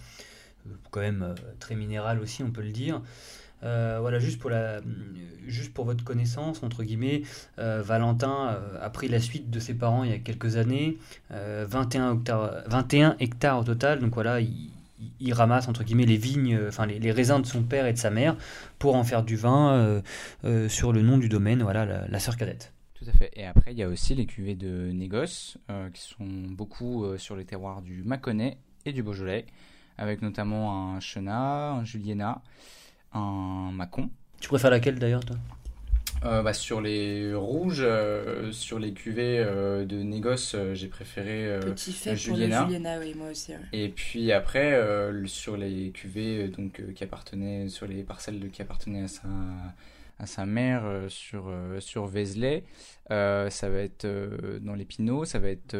euh, 0.66 0.74
quand 0.90 1.00
même 1.00 1.34
très 1.58 1.74
minéral 1.74 2.20
aussi, 2.20 2.42
on 2.42 2.50
peut 2.50 2.62
le 2.62 2.72
dire. 2.72 3.00
Euh, 3.62 3.98
voilà, 4.00 4.18
juste 4.18 4.38
pour, 4.38 4.50
la, 4.50 4.80
juste 5.46 5.72
pour 5.72 5.84
votre 5.84 6.04
connaissance, 6.04 6.62
entre 6.62 6.84
guillemets, 6.84 7.22
euh, 7.58 7.82
Valentin 7.82 8.50
euh, 8.50 8.78
a 8.84 8.90
pris 8.90 9.08
la 9.08 9.20
suite 9.20 9.50
de 9.50 9.58
ses 9.58 9.74
parents 9.74 10.04
il 10.04 10.10
y 10.10 10.14
a 10.14 10.18
quelques 10.18 10.56
années, 10.56 10.98
21, 11.30 12.14
hectares, 12.14 12.62
21 12.66 13.16
hectares 13.20 13.58
au 13.58 13.64
total, 13.64 14.00
donc 14.00 14.14
voilà, 14.14 14.40
il, 14.40 15.32
ramasse 15.32 15.68
entre 15.68 15.84
guillemets 15.84 16.06
les 16.06 16.16
vignes, 16.16 16.58
enfin 16.68 16.86
les, 16.86 17.12
raisins 17.12 17.40
de 17.40 17.46
son 17.46 17.62
père 17.62 17.86
et 17.86 17.92
de 17.92 17.98
sa 17.98 18.10
mère 18.10 18.36
pour 18.78 18.94
en 18.94 19.04
faire 19.04 19.22
du 19.22 19.36
vin 19.36 20.02
sur 20.68 20.92
le 20.92 21.02
nom 21.02 21.18
du 21.18 21.28
domaine, 21.28 21.62
voilà, 21.62 22.06
la, 22.06 22.18
sœur 22.18 22.36
cadette. 22.36 22.72
Tout 22.94 23.04
à 23.08 23.12
fait. 23.12 23.30
Et 23.34 23.44
après, 23.44 23.72
il 23.72 23.78
y 23.78 23.82
a 23.82 23.88
aussi 23.88 24.14
les 24.14 24.26
cuvées 24.26 24.54
de 24.54 24.92
négoce 24.92 25.58
qui 25.92 26.02
sont 26.02 26.26
beaucoup 26.50 27.04
sur 27.18 27.36
les 27.36 27.44
terroirs 27.44 27.82
du 27.82 28.02
Mâconnais 28.04 28.58
et 28.86 28.92
du 28.92 29.02
Beaujolais, 29.02 29.46
avec 29.98 30.22
notamment 30.22 30.94
un 30.94 31.00
Chenat, 31.00 31.72
un 31.72 31.84
Juliena 31.84 32.42
un 33.14 33.70
Macon. 33.72 34.10
Tu 34.40 34.48
préfères 34.48 34.70
laquelle 34.70 34.98
d'ailleurs, 34.98 35.24
toi? 35.24 35.36
Euh, 36.24 36.42
bah, 36.42 36.54
sur 36.54 36.80
les 36.80 37.34
rouges, 37.34 37.82
euh, 37.82 38.50
sur 38.50 38.78
les 38.78 38.92
cuvées 38.92 39.38
euh, 39.40 39.84
de 39.84 39.96
négoce, 40.02 40.56
j'ai 40.72 40.88
préféré 40.88 41.58
Petit 41.60 41.92
fait 41.92 42.14
pour 42.14 42.36
le 42.36 42.46
Juliana, 42.46 42.98
oui, 42.98 43.14
moi 43.14 43.30
aussi. 43.30 43.52
Et 43.72 43.90
puis 43.90 44.32
après, 44.32 44.80
sur 45.26 45.56
les 45.56 45.90
cuvées 45.90 46.48
donc, 46.48 46.82
qui 46.94 47.04
appartenaient, 47.04 47.68
sur 47.68 47.86
les 47.86 48.02
parcelles 48.02 48.50
qui 48.50 48.62
appartenaient 48.62 49.02
à 49.02 49.08
sa, 49.08 49.28
à 50.18 50.26
sa 50.26 50.46
mère 50.46 50.82
sur, 51.08 51.52
sur 51.80 52.06
Vézelay, 52.06 52.64
ça 53.10 53.68
va 53.68 53.78
être 53.78 54.06
dans 54.60 54.74
les 54.74 54.86
pinots, 54.86 55.26
ça 55.26 55.38
va 55.38 55.48
être 55.48 55.76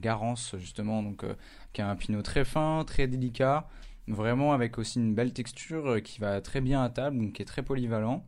Garance 0.00 0.56
justement, 0.58 1.02
donc, 1.04 1.24
qui 1.72 1.82
a 1.82 1.88
un 1.88 1.94
pinot 1.94 2.22
très 2.22 2.44
fin, 2.44 2.82
très 2.84 3.06
délicat, 3.06 3.68
vraiment 4.08 4.52
avec 4.52 4.78
aussi 4.78 4.98
une 4.98 5.14
belle 5.14 5.32
texture 5.32 6.02
qui 6.02 6.20
va 6.20 6.40
très 6.40 6.60
bien 6.60 6.82
à 6.82 6.90
table, 6.90 7.18
donc 7.18 7.34
qui 7.34 7.42
est 7.42 7.46
très 7.46 7.62
polyvalent 7.62 8.24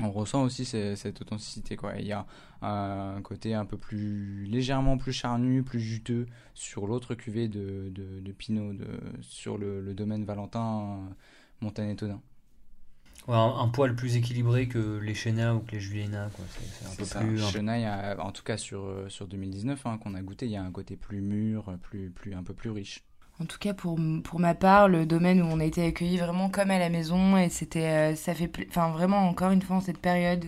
on 0.00 0.10
ressent 0.10 0.42
aussi 0.42 0.64
cette 0.64 1.20
authenticité 1.20 1.76
quoi. 1.76 1.94
Il 1.98 2.06
y 2.06 2.12
a 2.12 2.26
un 2.62 3.20
côté 3.22 3.54
un 3.54 3.64
peu 3.64 3.76
plus 3.76 4.44
légèrement 4.46 4.96
plus 4.96 5.12
charnu, 5.12 5.62
plus 5.62 5.80
juteux 5.80 6.26
sur 6.54 6.86
l'autre 6.86 7.14
cuvée 7.14 7.48
de, 7.48 7.90
de, 7.90 8.32
Pinot 8.32 8.72
de, 8.72 8.86
sur 9.20 9.58
le, 9.58 9.92
domaine 9.94 10.24
Valentin 10.24 11.00
Montagne 11.60 11.94
Todin. 11.96 12.20
un, 13.28 13.68
poil 13.68 13.94
plus 13.94 14.16
équilibré 14.16 14.66
que 14.66 14.98
les 14.98 15.14
Chena 15.14 15.54
ou 15.54 15.60
que 15.60 15.72
les 15.72 15.80
Juliena. 15.80 16.30
C'est 16.78 16.86
un 16.86 16.94
peu 16.96 17.04
ça. 17.04 17.20
plus. 17.20 17.38
Chena, 17.38 18.16
en 18.24 18.32
tout 18.32 18.42
cas 18.42 18.56
sur, 18.56 19.04
sur 19.08 19.26
2019 19.26 19.86
hein, 19.86 19.98
qu'on 19.98 20.14
a 20.14 20.22
goûté, 20.22 20.46
il 20.46 20.52
y 20.52 20.56
a 20.56 20.62
un 20.62 20.72
côté 20.72 20.96
plus 20.96 21.20
mûr, 21.20 21.76
plus, 21.82 22.10
plus, 22.10 22.34
un 22.34 22.42
peu 22.42 22.54
plus 22.54 22.70
riche. 22.70 23.04
En 23.42 23.44
tout 23.44 23.58
cas, 23.58 23.74
pour, 23.74 23.98
pour 24.22 24.38
ma 24.38 24.54
part, 24.54 24.86
le 24.86 25.04
domaine 25.04 25.42
où 25.42 25.46
on 25.46 25.58
a 25.58 25.64
été 25.64 25.84
accueillis 25.84 26.18
vraiment 26.18 26.48
comme 26.48 26.70
à 26.70 26.78
la 26.78 26.90
maison, 26.90 27.36
et 27.36 27.48
c'était, 27.48 28.12
euh, 28.12 28.14
ça 28.14 28.34
fait, 28.34 28.48
enfin 28.68 28.92
vraiment 28.92 29.28
encore 29.28 29.50
une 29.50 29.60
fois 29.60 29.76
en 29.76 29.80
cette 29.80 29.98
période, 29.98 30.44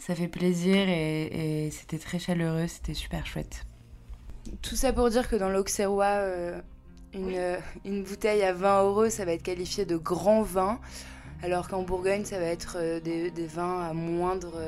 ça 0.00 0.16
fait 0.16 0.26
plaisir 0.26 0.88
et, 0.88 1.68
c'était 1.70 1.98
très 1.98 2.18
chaleureux, 2.18 2.66
c'était 2.66 2.92
super 2.92 3.24
chouette. 3.24 3.64
Tout 4.62 4.74
ça 4.74 4.92
pour 4.92 5.10
dire 5.10 5.28
que 5.28 5.36
dans 5.36 5.48
l'Auxerrois, 5.48 6.06
euh, 6.06 6.60
une, 7.12 7.34
euh, 7.36 7.56
une, 7.84 8.02
bouteille 8.02 8.42
à 8.42 8.52
20 8.52 8.82
euros, 8.82 9.10
ça 9.10 9.24
va 9.24 9.30
être 9.30 9.44
qualifié 9.44 9.84
de 9.84 9.96
grand 9.96 10.42
vin, 10.42 10.80
alors 11.40 11.68
qu'en 11.68 11.82
Bourgogne, 11.82 12.24
ça 12.24 12.40
va 12.40 12.46
être 12.46 13.00
des, 13.04 13.30
des, 13.30 13.46
vins 13.46 13.80
à 13.80 13.92
moindre, 13.92 14.60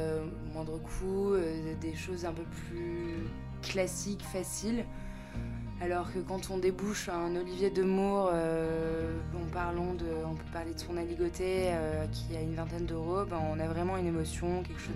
moindre 0.54 0.78
coût, 0.78 1.34
des 1.80 1.96
choses 1.96 2.26
un 2.26 2.32
peu 2.32 2.44
plus 2.44 3.26
classiques, 3.62 4.22
faciles. 4.22 4.84
Alors 5.80 6.10
que 6.12 6.18
quand 6.20 6.50
on 6.50 6.58
débouche 6.58 7.10
un 7.10 7.36
Olivier 7.36 7.68
de 7.70 7.82
Moore, 7.82 8.30
euh, 8.32 9.12
on, 9.34 10.34
peut 10.34 10.44
parler 10.52 10.72
de 10.72 10.78
son 10.78 10.96
aligoté 10.96 11.68
euh, 11.68 12.06
qui 12.06 12.34
a 12.36 12.40
une 12.40 12.54
vingtaine 12.54 12.86
d'euros, 12.86 13.24
ben 13.24 13.38
on 13.50 13.60
a 13.60 13.66
vraiment 13.66 13.96
une 13.98 14.06
émotion, 14.06 14.62
quelque 14.62 14.80
chose 14.80 14.94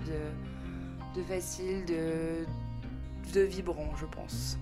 de, 1.15 1.21
facile, 1.23 1.85
de 1.85 3.41
vibrant, 3.41 3.93
je 3.95 4.05
pense. 4.05 4.57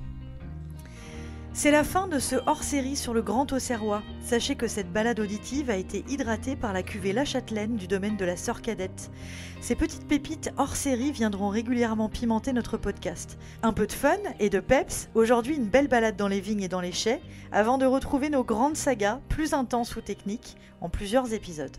C'est 1.52 1.72
la 1.72 1.84
fin 1.84 2.08
de 2.08 2.20
ce 2.20 2.36
hors-série 2.46 2.96
sur 2.96 3.14
le 3.14 3.22
Grand 3.22 3.52
Auxerrois. 3.52 4.04
Sachez 4.24 4.56
que 4.56 4.68
cette 4.68 4.94
balade 4.94 5.20
auditive 5.20 5.70
a 5.70 5.76
été 5.76 6.06
hydratée 6.08 6.56
par 6.56 6.74
la 6.74 6.84
cuvée 6.84 7.12
La 7.12 7.26
Châtelaine 7.26 7.76
du 7.76 7.88
domaine 7.88 8.16
de 8.16 8.24
la 8.24 8.38
Sœur 8.38 8.62
Cadette. 8.62 9.12
Ces 9.60 9.76
petites 9.76 10.08
pépites 10.08 10.52
hors-série 10.58 11.12
viendront 11.12 11.50
régulièrement 11.50 12.08
pimenter 12.08 12.54
notre 12.54 12.78
podcast. 12.78 13.38
Un 13.64 13.74
peu 13.74 13.88
de 13.88 13.92
fun 13.92 14.18
et 14.40 14.50
de 14.50 14.60
peps, 14.60 15.10
aujourd'hui 15.16 15.56
une 15.56 15.68
belle 15.68 15.88
balade 15.90 16.16
dans 16.16 16.30
les 16.30 16.40
vignes 16.40 16.64
et 16.64 16.70
dans 16.70 16.82
les 16.82 16.94
chais, 16.94 17.20
avant 17.52 17.78
de 17.78 17.86
retrouver 17.86 18.30
nos 18.30 18.44
grandes 18.44 18.78
sagas, 18.78 19.20
plus 19.28 19.54
intenses 19.54 19.96
ou 19.96 20.02
techniques, 20.02 20.56
en 20.82 20.88
plusieurs 20.88 21.34
épisodes. 21.34 21.76